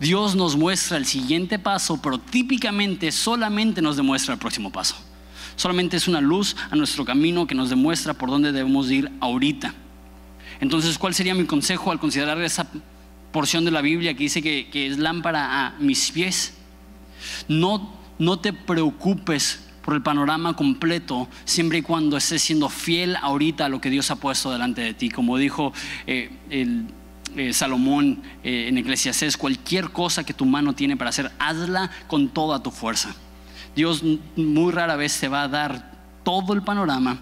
[0.00, 4.96] Dios nos muestra el siguiente paso, pero típicamente solamente nos demuestra el próximo paso.
[5.56, 9.74] Solamente es una luz a nuestro camino que nos demuestra por dónde debemos ir ahorita.
[10.60, 12.66] Entonces, ¿cuál sería mi consejo al considerar esa
[13.32, 16.54] porción de la Biblia que dice que, es lámpara a mis pies?
[17.48, 23.66] No, no te preocupes por el panorama completo, siempre y cuando estés siendo fiel ahorita
[23.66, 25.10] a lo que Dios ha puesto delante de ti.
[25.10, 25.72] Como dijo
[26.06, 26.86] eh, el,
[27.36, 32.28] eh, Salomón eh, en Eclesiastés, cualquier cosa que tu mano tiene para hacer, hazla con
[32.28, 33.14] toda tu fuerza.
[33.74, 34.02] Dios
[34.36, 35.92] muy rara vez te va a dar
[36.24, 37.20] todo el panorama,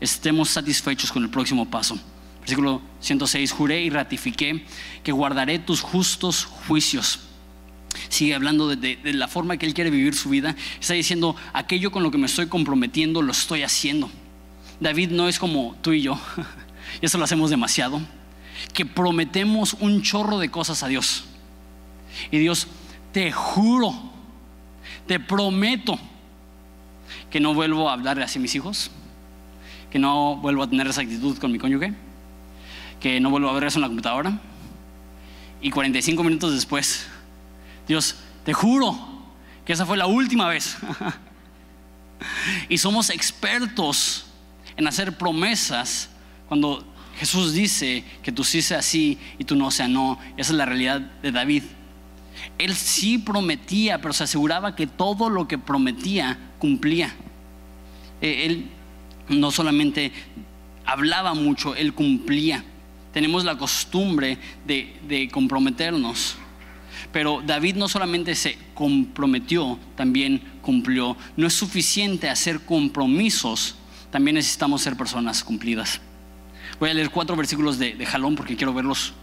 [0.00, 1.98] estemos satisfechos con el próximo paso.
[2.40, 4.64] Versículo 106, juré y ratifiqué
[5.02, 7.20] que guardaré tus justos juicios
[8.08, 10.54] sigue hablando de, de, la forma que Él quiere vivir su vida.
[10.78, 14.10] Está diciendo, aquello con lo que me estoy comprometiendo, lo estoy haciendo.
[14.80, 16.18] David no es como tú y yo,
[17.02, 18.00] y eso lo hacemos demasiado,
[18.72, 21.24] que prometemos un chorro de cosas a Dios.
[22.30, 22.66] Y Dios,
[23.12, 23.94] te juro,
[25.06, 25.98] te prometo
[27.30, 28.90] que no vuelvo a hablarle así a mis hijos,
[29.90, 31.94] que no vuelvo a tener esa actitud con mi cónyuge,
[33.00, 34.38] que no vuelvo a ver eso en la computadora.
[35.60, 37.06] Y 45 minutos después,
[37.88, 38.96] Dios, te juro
[39.64, 40.76] que esa fue la última vez.
[42.68, 44.26] y somos expertos
[44.76, 46.10] en hacer promesas
[46.48, 46.84] cuando
[47.18, 50.18] Jesús dice que tú sí sea sí y tú no sea no.
[50.36, 51.62] Esa es la realidad de David.
[52.58, 57.14] Él sí prometía, pero se aseguraba que todo lo que prometía cumplía.
[58.20, 58.66] Él
[59.28, 60.12] no solamente
[60.84, 62.64] hablaba mucho, él cumplía.
[63.12, 66.36] Tenemos la costumbre de, de comprometernos
[67.12, 71.16] pero David no solamente se comprometió, también cumplió.
[71.36, 73.76] No es suficiente hacer compromisos,
[74.10, 76.00] también necesitamos ser personas cumplidas.
[76.78, 79.14] Voy a leer cuatro versículos de, jalón porque quiero verlos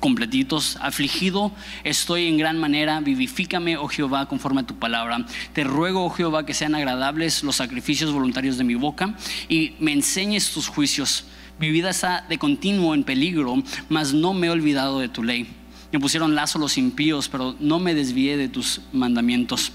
[0.00, 0.76] completitos.
[0.80, 1.52] Afligido
[1.84, 5.24] estoy en gran manera, vivifícame, oh Jehová, conforme a tu palabra.
[5.52, 9.14] Te ruego, oh Jehová, que sean agradables los sacrificios voluntarios de mi boca
[9.48, 11.24] y me enseñes tus juicios.
[11.58, 15.46] Mi vida está de continuo en peligro, mas no me he olvidado de tu ley.
[15.92, 19.72] Me pusieron lazo los impíos, pero no me desvié de tus mandamientos.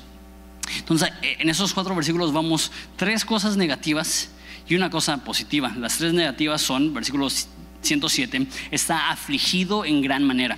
[0.80, 4.32] Entonces, en esos cuatro versículos vamos tres cosas negativas
[4.70, 5.74] y una cosa positiva.
[5.78, 7.48] Las tres negativas son, versículos
[7.82, 10.58] 107, está afligido en gran manera.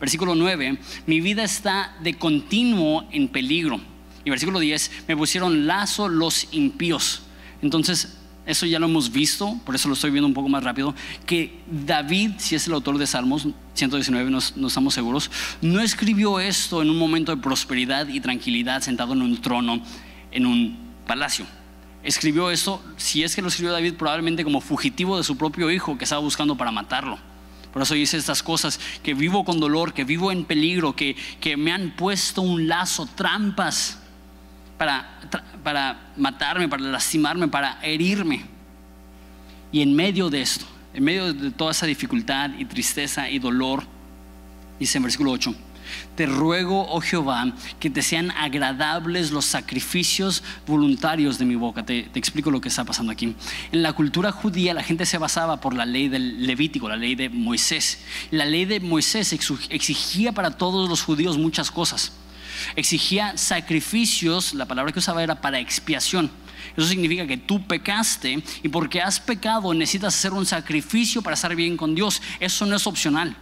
[0.00, 3.80] Versículo 9, mi vida está de continuo en peligro.
[4.24, 7.22] Y versículo 10, me pusieron lazo los impíos.
[7.60, 10.94] Entonces, eso ya lo hemos visto, por eso lo estoy viendo un poco más rápido,
[11.26, 16.40] que David, si es el autor de Salmos 119, no, no, estamos seguros, no escribió
[16.40, 19.80] esto en un momento de prosperidad y tranquilidad sentado en un trono,
[20.32, 21.46] en un palacio
[22.02, 25.96] escribió eso, si es que lo escribió David, probablemente como fugitivo de su propio hijo
[25.96, 27.18] que estaba buscando para matarlo.
[27.72, 31.56] Por eso dice estas cosas, que vivo con dolor, que vivo en peligro, que, que
[31.56, 33.98] me han puesto un lazo, trampas
[34.76, 35.20] para,
[35.62, 38.44] para matarme, para lastimarme, para herirme.
[39.70, 43.84] Y en medio de esto, en medio de toda esa dificultad y tristeza y dolor,
[44.78, 45.54] dice en versículo 8,
[46.16, 51.84] te ruego, oh Jehová, que te sean agradables los sacrificios voluntarios de mi boca.
[51.84, 53.34] Te, explico lo que está pasando aquí.
[53.72, 57.14] En la cultura judía la gente se basaba por la ley del Levítico, la ley
[57.14, 58.00] de Moisés.
[58.30, 59.32] La ley de Moisés
[59.70, 62.12] exigía para todos los judíos muchas cosas.
[62.76, 66.30] Exigía sacrificios, la palabra que usaba era para expiación.
[66.76, 71.54] Eso significa que tú pecaste y porque has pecado necesitas hacer un sacrificio para estar
[71.54, 72.22] bien con Dios.
[72.40, 73.36] Eso no es opcional.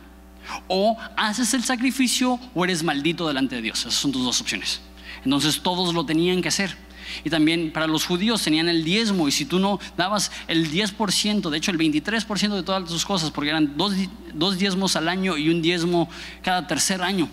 [0.69, 3.81] O haces el sacrificio o eres maldito delante de Dios.
[3.81, 4.81] Esas son tus dos opciones.
[5.25, 6.77] Entonces todos lo tenían que hacer.
[7.25, 11.51] Y también para los judíos tenían el diezmo y si tú no dabas el 10%,
[11.51, 13.95] de hecho el 23% de todas tus cosas, porque eran dos,
[14.33, 16.09] dos diezmos al año y un diezmo
[16.43, 17.29] cada tercer año,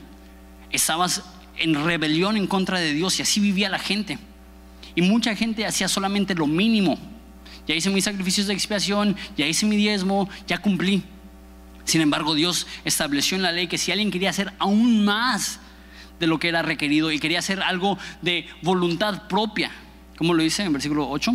[0.71, 1.23] estabas
[1.57, 4.17] en rebelión en contra de Dios y así vivía la gente.
[4.95, 6.97] Y mucha gente hacía solamente lo mínimo.
[7.67, 11.03] Ya hice mis sacrificios de expiación, ya hice mi diezmo, ya cumplí.
[11.87, 15.61] Sin embargo, Dios estableció en la ley que si alguien quería hacer aún más
[16.19, 19.71] de lo que era requerido y quería hacer algo de voluntad propia,
[20.17, 21.31] como lo dice en versículo 8,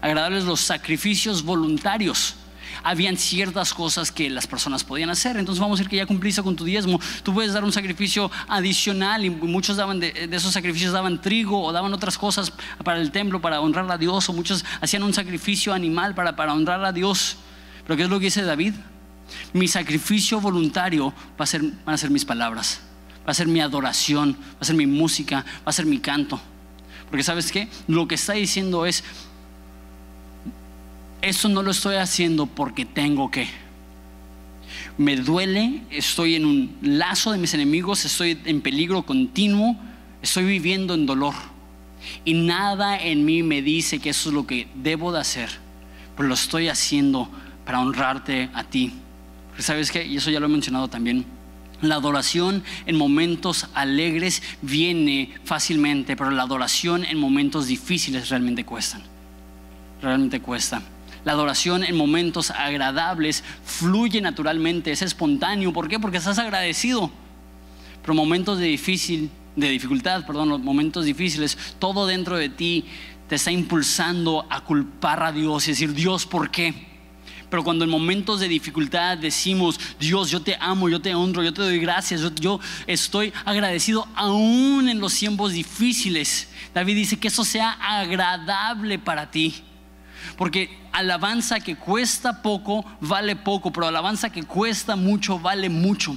[0.00, 2.34] agradables los sacrificios voluntarios.
[2.82, 5.36] Habían ciertas cosas que las personas podían hacer.
[5.36, 6.98] Entonces vamos a decir que ya cumpliste con tu diezmo.
[7.22, 11.70] Tú puedes dar un sacrificio adicional y muchos daban de, esos sacrificios daban trigo o
[11.70, 14.28] daban otras cosas para el templo, para honrar a Dios.
[14.28, 17.36] O muchos hacían un sacrificio animal para, para honrar a Dios.
[17.86, 18.74] Pero ¿qué es lo que dice David?
[19.52, 22.80] Mi sacrificio voluntario va a ser, van a ser mis palabras,
[23.26, 26.40] va a ser mi adoración, va a ser mi música, va a ser mi canto.
[27.08, 27.68] Porque sabes qué?
[27.88, 29.04] Lo que está diciendo es,
[31.20, 33.48] eso no lo estoy haciendo porque tengo que.
[34.98, 39.76] Me duele, estoy en un lazo de mis enemigos, estoy en peligro continuo,
[40.22, 41.34] estoy viviendo en dolor.
[42.24, 45.50] Y nada en mí me dice que eso es lo que debo de hacer,
[46.16, 47.28] pero lo estoy haciendo
[47.64, 48.92] para honrarte a ti.
[49.58, 50.04] ¿Sabes qué?
[50.06, 51.24] Y eso ya lo he mencionado también.
[51.82, 59.02] La adoración en momentos alegres viene fácilmente, pero la adoración en momentos difíciles realmente cuestan.
[60.00, 60.80] Realmente cuesta.
[61.24, 65.72] La adoración en momentos agradables fluye naturalmente, es espontáneo.
[65.72, 65.98] ¿Por qué?
[65.98, 67.10] Porque estás agradecido.
[68.00, 72.84] Pero momentos de difícil, de dificultad, perdón, momentos difíciles, todo dentro de ti
[73.28, 76.91] te está impulsando a culpar a Dios y decir, Dios, ¿por qué?
[77.52, 81.52] Pero cuando en momentos de dificultad decimos, Dios, yo te amo, yo te honro, yo
[81.52, 86.48] te doy gracias, yo, estoy agradecido aún en los tiempos difíciles.
[86.72, 89.62] David dice que eso sea agradable para ti.
[90.38, 96.16] Porque alabanza que cuesta poco vale poco, pero alabanza que cuesta mucho vale mucho.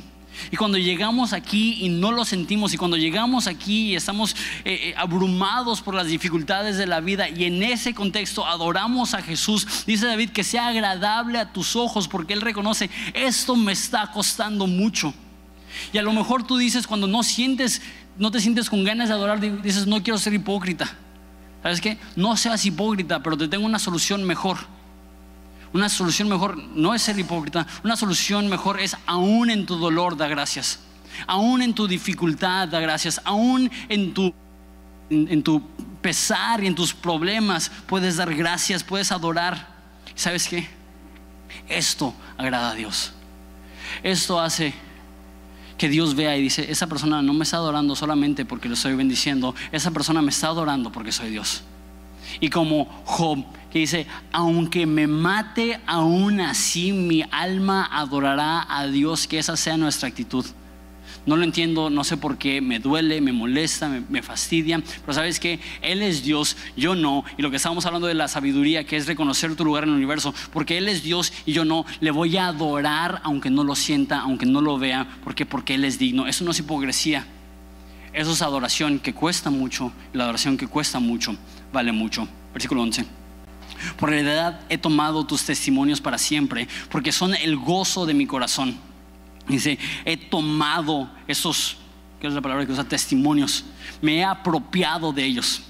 [0.51, 4.89] Y cuando llegamos aquí y no lo sentimos, y cuando llegamos aquí y estamos eh,
[4.89, 9.85] eh, abrumados por las dificultades de la vida, y en ese contexto adoramos a Jesús,
[9.85, 14.67] dice David que sea agradable a tus ojos, porque Él reconoce, esto me está costando
[14.67, 15.13] mucho.
[15.91, 17.81] Y a lo mejor tú dices, cuando no sientes,
[18.17, 20.95] no te sientes con ganas de adorar, dices, no quiero ser hipócrita.
[21.63, 21.97] ¿Sabes qué?
[22.15, 24.57] No seas hipócrita, pero te tengo una solución mejor
[25.75, 30.15] una solución mejor no es ser hipócrita, una solución mejor es aún en tu dolor
[30.15, 30.79] da gracias,
[31.27, 34.33] aún en tu dificultad da gracias, aún en tu,
[35.09, 35.61] en, tu
[36.01, 39.67] pesar y en tus problemas puedes dar gracias, puedes adorar.
[40.15, 40.65] ¿Sabes qué?
[41.67, 43.11] Esto agrada a Dios.
[44.01, 44.73] Esto hace
[45.77, 48.95] que Dios vea y dice, esa persona no me está adorando solamente porque lo estoy
[48.95, 51.63] bendiciendo, esa persona me está adorando porque soy Dios.
[52.39, 53.43] Y como Job
[53.75, 59.75] que dice, aunque me mate, aún así mi alma adorará a Dios, que esa sea
[59.75, 60.45] nuestra actitud.
[61.25, 65.41] No lo entiendo, no sé por qué, me duele, me molesta, me, fastidia, pero sabes
[65.41, 67.25] que Él es Dios, yo no.
[67.37, 69.95] Y lo que estábamos hablando de la sabiduría, que es reconocer tu lugar en el
[69.97, 73.75] universo, porque Él es Dios y yo no, le voy a adorar aunque no lo
[73.75, 76.27] sienta, aunque no lo vea, porque porque Él es digno.
[76.27, 77.27] Eso no es hipocresía.
[78.13, 81.35] Eso es adoración que cuesta mucho, la adoración que cuesta mucho
[81.73, 82.25] vale mucho.
[82.53, 83.24] Versículo 11.
[83.97, 88.25] Por la edad he tomado tus testimonios para siempre, porque son el gozo de mi
[88.25, 88.77] corazón.
[89.47, 91.77] Dice, he tomado esos,
[92.19, 92.83] ¿qué es la palabra que usa?
[92.83, 93.65] Testimonios.
[94.01, 95.61] Me he apropiado de ellos.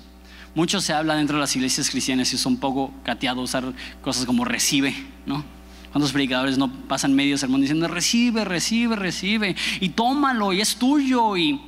[0.54, 4.26] Mucho se habla dentro de las iglesias cristianas y es un poco cateado usar cosas
[4.26, 4.96] como recibe,
[5.26, 5.44] ¿no?
[5.92, 11.38] ¿Cuántos predicadores no pasan medio sermón diciendo recibe, recibe, recibe y tómalo y es tuyo?
[11.38, 11.60] Y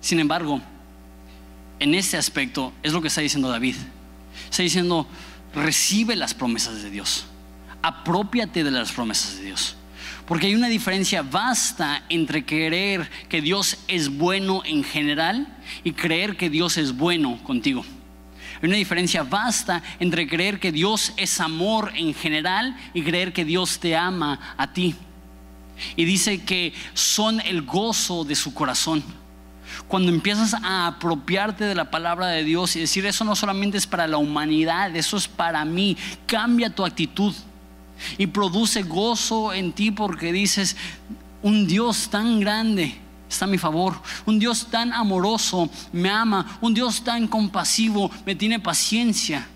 [0.00, 0.60] sin embargo,
[1.80, 3.76] en ese aspecto es lo que está diciendo David.
[4.50, 5.06] Está diciendo,
[5.54, 7.26] recibe las promesas de Dios,
[7.82, 9.76] apropiate de las promesas de Dios.
[10.26, 16.36] Porque hay una diferencia vasta entre creer que Dios es bueno en general y creer
[16.36, 17.84] que Dios es bueno contigo.
[18.62, 23.44] Hay una diferencia vasta entre creer que Dios es amor en general y creer que
[23.44, 24.94] Dios te ama a ti.
[25.96, 29.02] Y dice que son el gozo de su corazón.
[29.90, 33.88] Cuando empiezas a apropiarte de la palabra de Dios y decir eso no solamente es
[33.88, 37.34] para la humanidad, eso es para mí, cambia tu actitud
[38.16, 40.76] y produce gozo en ti porque dices,
[41.42, 46.72] un Dios tan grande está a mi favor, un Dios tan amoroso me ama, un
[46.72, 49.48] Dios tan compasivo me tiene paciencia.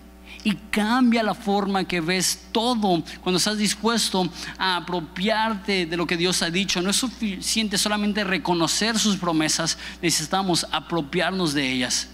[0.45, 4.29] Y cambia la forma que ves todo cuando estás dispuesto
[4.59, 6.83] a apropiarte de lo que Dios ha dicho.
[6.83, 12.09] No es suficiente solamente reconocer sus promesas, necesitamos apropiarnos de ellas.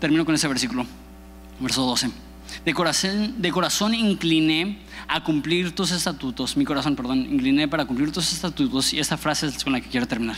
[0.00, 0.84] Termino con ese versículo,
[1.60, 2.10] verso 12.
[2.64, 8.92] De corazón, incliné a cumplir tus estatutos, mi corazón, perdón, incliné para cumplir tus estatutos
[8.92, 10.36] y esta frase es con la que quiero terminar.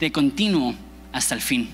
[0.00, 0.74] De continuo
[1.12, 1.68] hasta el fin.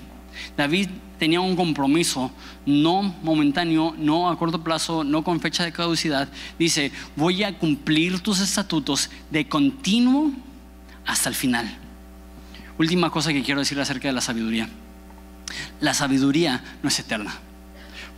[0.57, 2.31] David tenía un compromiso
[2.65, 6.29] no momentáneo, no a corto plazo, no con fecha de caducidad.
[6.57, 10.31] Dice, voy a cumplir tus estatutos de continuo
[11.05, 11.77] hasta el final.
[12.77, 14.69] Última cosa que quiero decir acerca de la sabiduría.
[15.81, 17.33] La sabiduría no es eterna.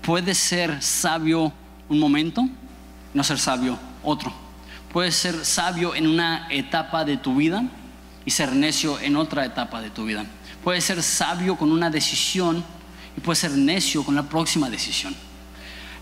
[0.02, 1.54] Puedes ser sabio
[1.90, 2.48] un momento,
[3.14, 4.34] no ser sabio otro.
[4.92, 7.64] Puedes ser sabio en una etapa de tu vida
[8.26, 10.26] y ser necio en otra etapa de tu vida.
[10.64, 12.64] Puedes ser sabio con una decisión
[13.18, 15.16] y puedes ser necio con la próxima decisión.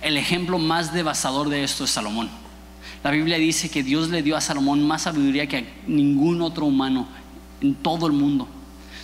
[0.02, 2.30] El ejemplo más devastador de esto es Salomón.
[3.04, 6.66] La Biblia dice que Dios le dio a Salomón más sabiduría que a ningún otro
[6.66, 7.08] humano
[7.62, 8.48] en todo el mundo.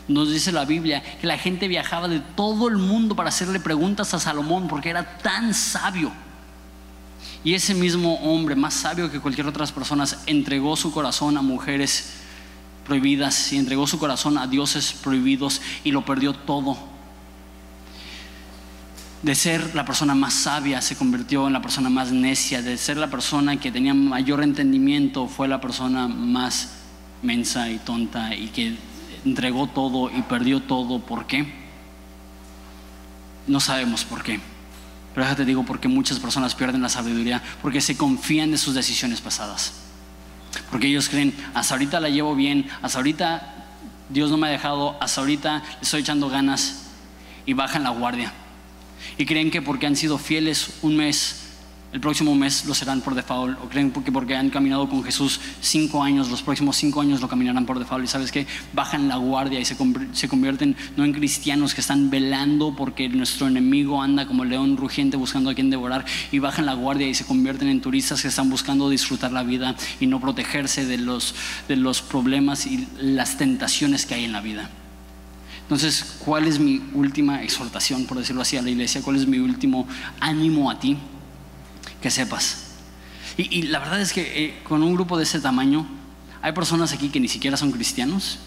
[0.08, 4.14] Nos dice la Biblia que la gente viajaba de todo el mundo para hacerle preguntas
[4.14, 6.12] a Salomón porque era tan sabio.
[7.44, 12.25] Y ese mismo hombre, más sabio que cualquier otra persona, entregó su corazón a mujeres
[12.86, 16.78] prohibidas y entregó su corazón a dioses prohibidos y lo perdió todo.
[19.24, 22.98] De ser la persona más sabia se convirtió en la persona más necia, de ser
[22.98, 26.74] la persona que tenía mayor entendimiento fue la persona más
[27.24, 28.76] mensa y tonta y que
[29.26, 31.00] entregó todo y perdió todo.
[31.00, 31.52] ¿Por qué?
[33.48, 34.40] No sabemos por qué.
[35.16, 39.22] Pero déjate digo porque muchas personas pierden la sabiduría porque se confían de sus decisiones
[39.22, 39.85] pasadas.
[40.72, 43.54] Porque ellos creen, hasta ahorita la llevo bien, hasta ahorita
[44.10, 46.86] Dios no me ha dejado, hasta ahorita le estoy echando ganas
[47.46, 48.32] y bajan la guardia.
[49.18, 51.45] Y creen que porque han sido fieles un mes,
[51.96, 55.40] el próximo mes lo serán por default, o creen que porque han caminado con Jesús
[55.62, 59.16] cinco años, los próximos cinco años lo caminarán por default, y sabes que bajan la
[59.16, 64.44] guardia y se, convierten no en cristianos que están velando porque nuestro enemigo anda como
[64.44, 68.22] león rugiente buscando a quien devorar, y bajan la guardia y se convierten en turistas
[68.22, 71.34] que están buscando disfrutar la vida y no protegerse de los,
[71.70, 74.70] de los problemas y las tentaciones que hay en la vida.
[75.62, 79.02] Entonces, ¿cuál es mi última exhortación, por decirlo así, a la iglesia?
[79.02, 79.88] ¿Cuál es mi último
[80.20, 80.98] ánimo a ti?
[82.02, 82.66] Que sepas.
[83.38, 85.86] Y, la verdad es que eh, con un grupo de ese tamaño,
[86.42, 88.40] hay personas aquí que ni siquiera son cristianos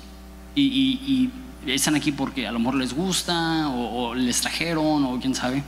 [0.55, 1.31] y,
[1.67, 5.63] están aquí porque a lo mejor les gusta o, les trajeron o quién sabe.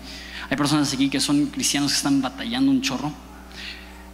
[0.49, 3.13] Hay personas aquí que son cristianos que están batallando un chorro.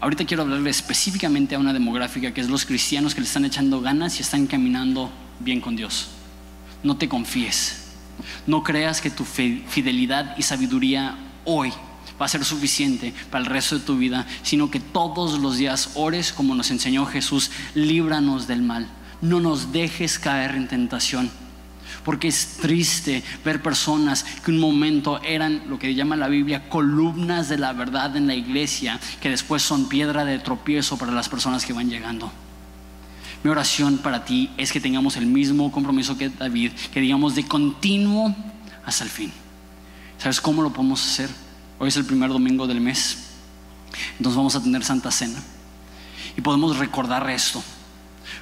[0.01, 3.81] Ahorita quiero hablarle específicamente a una demográfica que es los cristianos que le están echando
[3.81, 6.09] ganas y están caminando bien con Dios.
[6.83, 7.93] No te confíes.
[8.47, 11.73] No creas que tu fidelidad y sabiduría hoy
[12.21, 15.91] va a ser suficiente para el resto de tu vida, sino que todos los días
[15.95, 18.89] ores como nos enseñó Jesús, líbranos del mal,
[19.21, 21.31] no nos dejes caer en tentación.
[22.05, 27.49] porque es triste ver personas que un momento eran lo que llama la Biblia columnas
[27.49, 31.65] de la verdad en la iglesia, que después son piedra de tropiezo para las personas
[31.65, 32.31] que van llegando.
[33.43, 37.45] Mi oración para ti es que tengamos el mismo compromiso que David, que digamos de
[37.47, 38.35] continuo
[38.85, 39.33] hasta el fin.
[40.19, 41.46] ¿Sabes cómo lo podemos hacer?
[41.79, 43.19] Hoy es el primer domingo del mes,
[44.17, 45.43] entonces vamos a tener Santa Cena
[46.37, 47.63] y podemos recordar esto.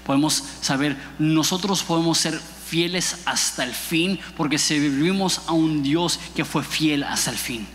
[0.06, 6.44] Podemos saber, nosotros podemos ser fieles hasta el fin porque servimos a un Dios que
[6.44, 7.66] fue fiel hasta el fin,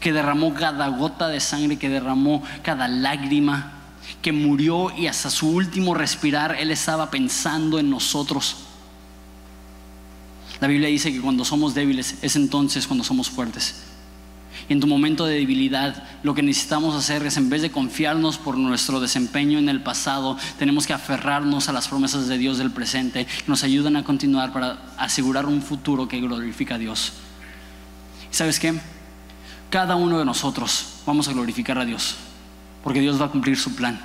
[0.00, 3.72] que derramó cada gota de sangre, que derramó cada lágrima,
[4.22, 8.56] que murió y hasta su último respirar Él estaba pensando en nosotros.
[10.60, 13.74] La Biblia dice que cuando somos débiles es entonces cuando somos fuertes.
[14.68, 18.36] Y en tu momento de debilidad, lo que necesitamos hacer es, en vez de confiarnos
[18.36, 22.72] por nuestro desempeño en el pasado, tenemos que aferrarnos a las promesas de Dios del
[22.72, 27.12] presente, que nos ayudan a continuar para asegurar un futuro que glorifica a Dios.
[28.30, 28.74] sabes qué?
[29.70, 32.16] Cada uno de nosotros vamos a glorificar a Dios,
[32.82, 34.00] porque Dios va a cumplir su plan.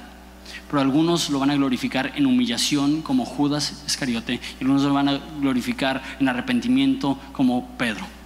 [0.70, 5.09] Pero algunos lo van a glorificar en humillación como Judas Iscariote y algunos lo van
[5.09, 8.20] a glorificar en arrepentimiento como Pedro.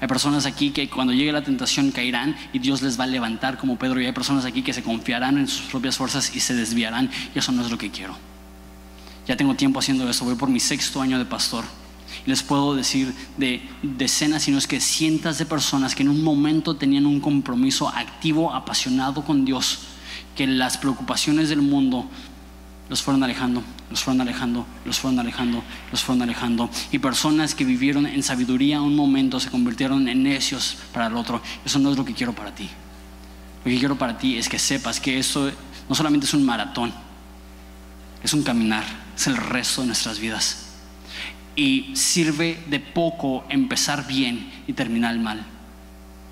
[0.00, 3.58] Hay personas aquí que cuando llegue la tentación caerán y Dios les va a levantar
[3.58, 4.00] como Pedro.
[4.00, 7.10] Y hay personas aquí que se confiarán en sus propias fuerzas y se desviarán.
[7.34, 8.16] Y eso no es lo que quiero.
[9.26, 10.24] Ya tengo tiempo haciendo eso.
[10.24, 11.64] Voy por mi sexto año de pastor.
[12.26, 16.24] Y les puedo decir de decenas, sino es que cientos de personas que en un
[16.24, 19.80] momento tenían un compromiso activo, apasionado con Dios,
[20.34, 22.08] que las preocupaciones del mundo
[22.90, 25.62] los fueron alejando, los fueron alejando, los fueron alejando,
[25.92, 26.68] los fueron alejando.
[26.90, 31.40] Y personas que vivieron en sabiduría un momento se convirtieron en necios para el otro.
[31.64, 32.68] Eso no es lo que quiero para ti.
[33.64, 35.52] Lo que quiero para ti es que sepas que eso
[35.88, 36.92] no solamente es un maratón,
[38.24, 38.84] es un caminar,
[39.14, 40.66] es el resto de nuestras vidas.
[41.54, 45.46] Y sirve de poco empezar bien y terminar mal.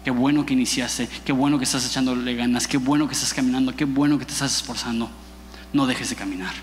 [0.03, 3.77] Qué bueno que iniciaste, qué bueno que estás echándole ganas, qué bueno que estás caminando,
[3.77, 5.09] qué bueno que te estás esforzando
[5.73, 6.55] no dejes de caminar.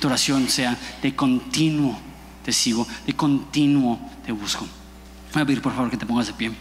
[0.00, 1.98] Tu oración sea de continuo
[2.44, 4.66] te sigo, de continuo te busco.
[5.32, 6.52] Voy a pedir por favor que te pongas de pie.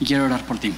[0.00, 0.74] Y quiero orar por ti.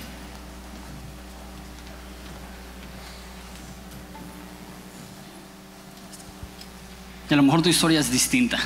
[7.29, 8.59] Y a lo mejor tu historia es distinta.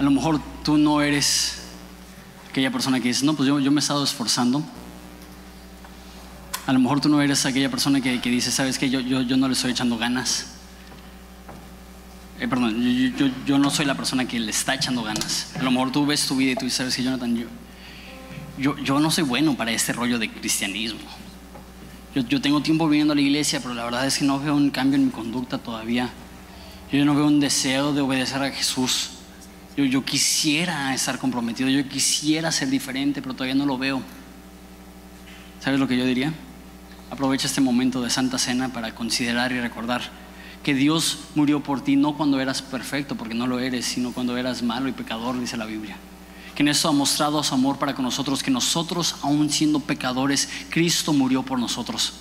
[0.00, 1.58] A lo mejor tú no eres
[2.48, 4.62] aquella persona que dice, no, pues yo, me he estado esforzando.
[6.66, 9.46] A lo mejor tú no eres aquella persona que, dice, sabes que yo, yo, no
[9.46, 10.54] le estoy echando ganas.
[12.40, 12.82] Eh, perdón,
[13.44, 15.52] yo, no soy la persona que le está echando ganas.
[15.60, 17.46] A lo mejor tú ves tu vida y tú dices, sabes que Jonathan, yo,
[18.56, 21.00] yo, yo no soy bueno para este rollo de cristianismo.
[22.14, 24.56] Yo, yo tengo tiempo viviendo a la iglesia, pero la verdad es que no veo
[24.56, 26.08] un cambio en mi conducta todavía.
[26.90, 29.10] Yo no veo un deseo de obedecer a Jesús.
[29.84, 34.02] Yo, quisiera estar comprometido, yo quisiera ser diferente, pero todavía no lo veo.
[35.60, 36.32] ¿Sabes lo que yo diría?
[37.10, 40.02] Aprovecha este momento de Santa Cena para considerar y recordar
[40.62, 44.36] que Dios murió por ti no cuando eras perfecto, porque no lo eres, sino cuando
[44.36, 45.96] eras malo y pecador, dice la Biblia.
[46.54, 50.48] Que en eso ha mostrado su amor para con nosotros, que nosotros, aún siendo pecadores,
[50.68, 52.19] Cristo murió por nosotros.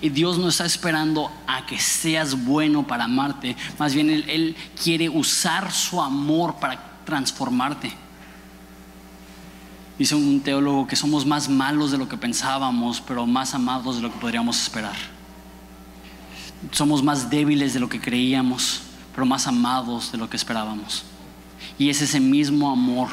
[0.00, 5.08] Y Dios no está esperando a que seas bueno para amarte, más bien Él, quiere
[5.08, 7.92] usar su amor para transformarte.
[9.98, 14.02] Dice un teólogo que somos más malos de lo que pensábamos, pero más amados de
[14.02, 14.96] lo que podríamos esperar.
[16.70, 18.82] Somos más débiles de lo que creíamos,
[19.14, 21.04] pero más amados de lo que esperábamos.
[21.78, 23.08] Y es ese mismo amor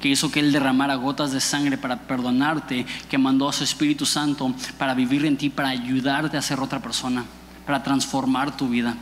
[0.00, 4.04] que hizo que Él derramara gotas de sangre para perdonarte, que mandó a su Espíritu
[4.04, 7.24] Santo para vivir en ti, para ayudarte a ser otra persona,
[7.64, 8.94] para transformar tu vida,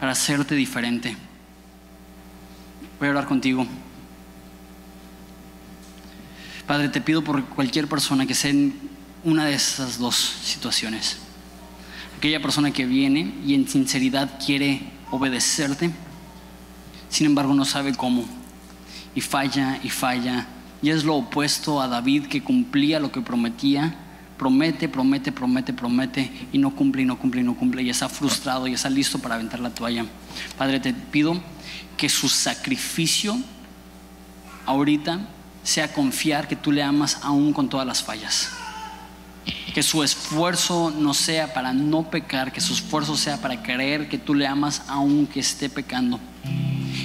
[0.00, 1.16] para hacerte diferente.
[2.98, 3.66] Voy a hablar contigo.
[6.66, 8.74] Padre, te pido por cualquier persona que sea en
[9.24, 11.18] una de esas dos situaciones.
[12.16, 14.80] Aquella persona que viene y en sinceridad quiere
[15.10, 15.90] obedecerte,
[17.10, 18.24] sin embargo no sabe cómo
[19.14, 20.46] y falla y falla.
[20.82, 23.94] Y es lo opuesto a David que cumplía lo que prometía.
[24.38, 28.08] Promete, promete, promete, promete y no cumple y no cumple y no cumple y está
[28.08, 30.04] frustrado y está listo para aventar la toalla.
[30.58, 31.40] Padre, te pido
[31.96, 33.36] que su sacrificio
[34.66, 35.20] ahorita
[35.62, 38.50] sea confiar que tú le amas aún con todas las fallas.
[39.74, 44.18] Que su esfuerzo no sea para no pecar, que su esfuerzo sea para creer que
[44.18, 46.20] tú le amas aunque esté pecando.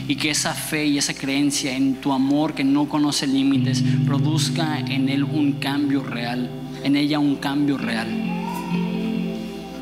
[0.07, 4.79] Y que esa fe y esa creencia en tu amor que no conoce límites produzca
[4.79, 6.49] en él un cambio real,
[6.83, 8.07] en ella un cambio real.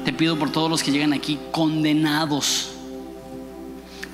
[0.04, 2.75] Te pido por todos los que llegan aquí condenados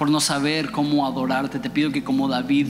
[0.02, 1.60] por no saber cómo adorarte.
[1.60, 2.66] Te pido que como David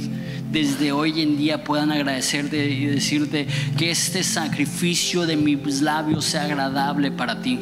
[0.51, 6.43] desde hoy en día puedan agradecerte y decirte que este sacrificio de mis labios sea
[6.43, 7.57] agradable para ti.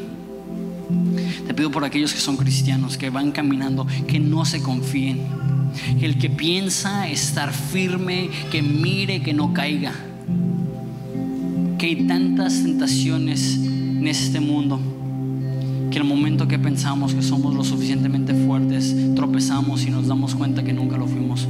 [1.46, 5.22] Te pido por aquellos que son cristianos, que van caminando, que no se confíen.
[6.02, 9.94] El que piensa estar firme, que mire que no caiga.
[11.78, 14.99] Que hay tantas tentaciones en este mundo
[15.90, 20.64] que el momento que pensamos que somos lo suficientemente fuertes, tropezamos y nos damos cuenta
[20.64, 21.48] que nunca lo fuimos.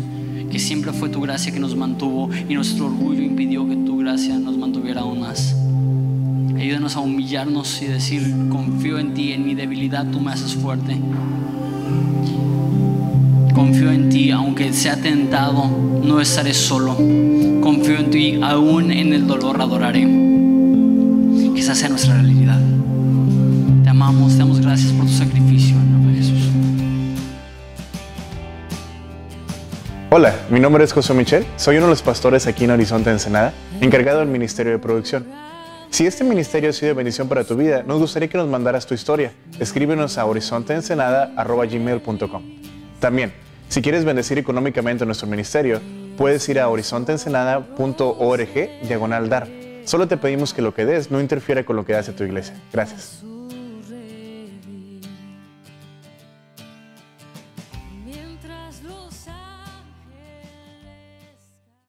[0.50, 4.38] Que siempre fue tu gracia que nos mantuvo y nuestro orgullo impidió que tu gracia
[4.40, 5.56] nos mantuviera aún más.
[6.58, 10.98] Ayúdanos a humillarnos y decir, confío en ti, en mi debilidad tú me haces fuerte.
[13.54, 15.70] Confío en ti, aunque sea tentado,
[16.04, 16.96] no estaré solo.
[17.62, 20.02] Confío en ti, aún en el dolor adoraré.
[20.02, 22.79] Que esa sea nuestra realidad
[24.02, 26.50] amamos, te damos gracias por tu sacrificio en nombre de Jesús.
[30.10, 33.52] Hola, mi nombre es José Michel, soy uno de los pastores aquí en Horizonte Ensenada,
[33.82, 35.28] encargado del Ministerio de Producción.
[35.90, 38.88] Si este ministerio ha sido de bendición para tu vida, nos gustaría que nos mandaras
[38.88, 39.34] tu historia.
[39.60, 42.44] Escríbenos a horizonteensenada.gmail.com
[43.02, 43.34] También,
[43.68, 45.82] si quieres bendecir económicamente nuestro ministerio,
[46.18, 49.50] puedes ir a horizonteensenada.org diagonal dar.
[49.84, 52.56] Solo te pedimos que lo que des no interfiera con lo que hace tu iglesia.
[52.72, 53.26] Gracias.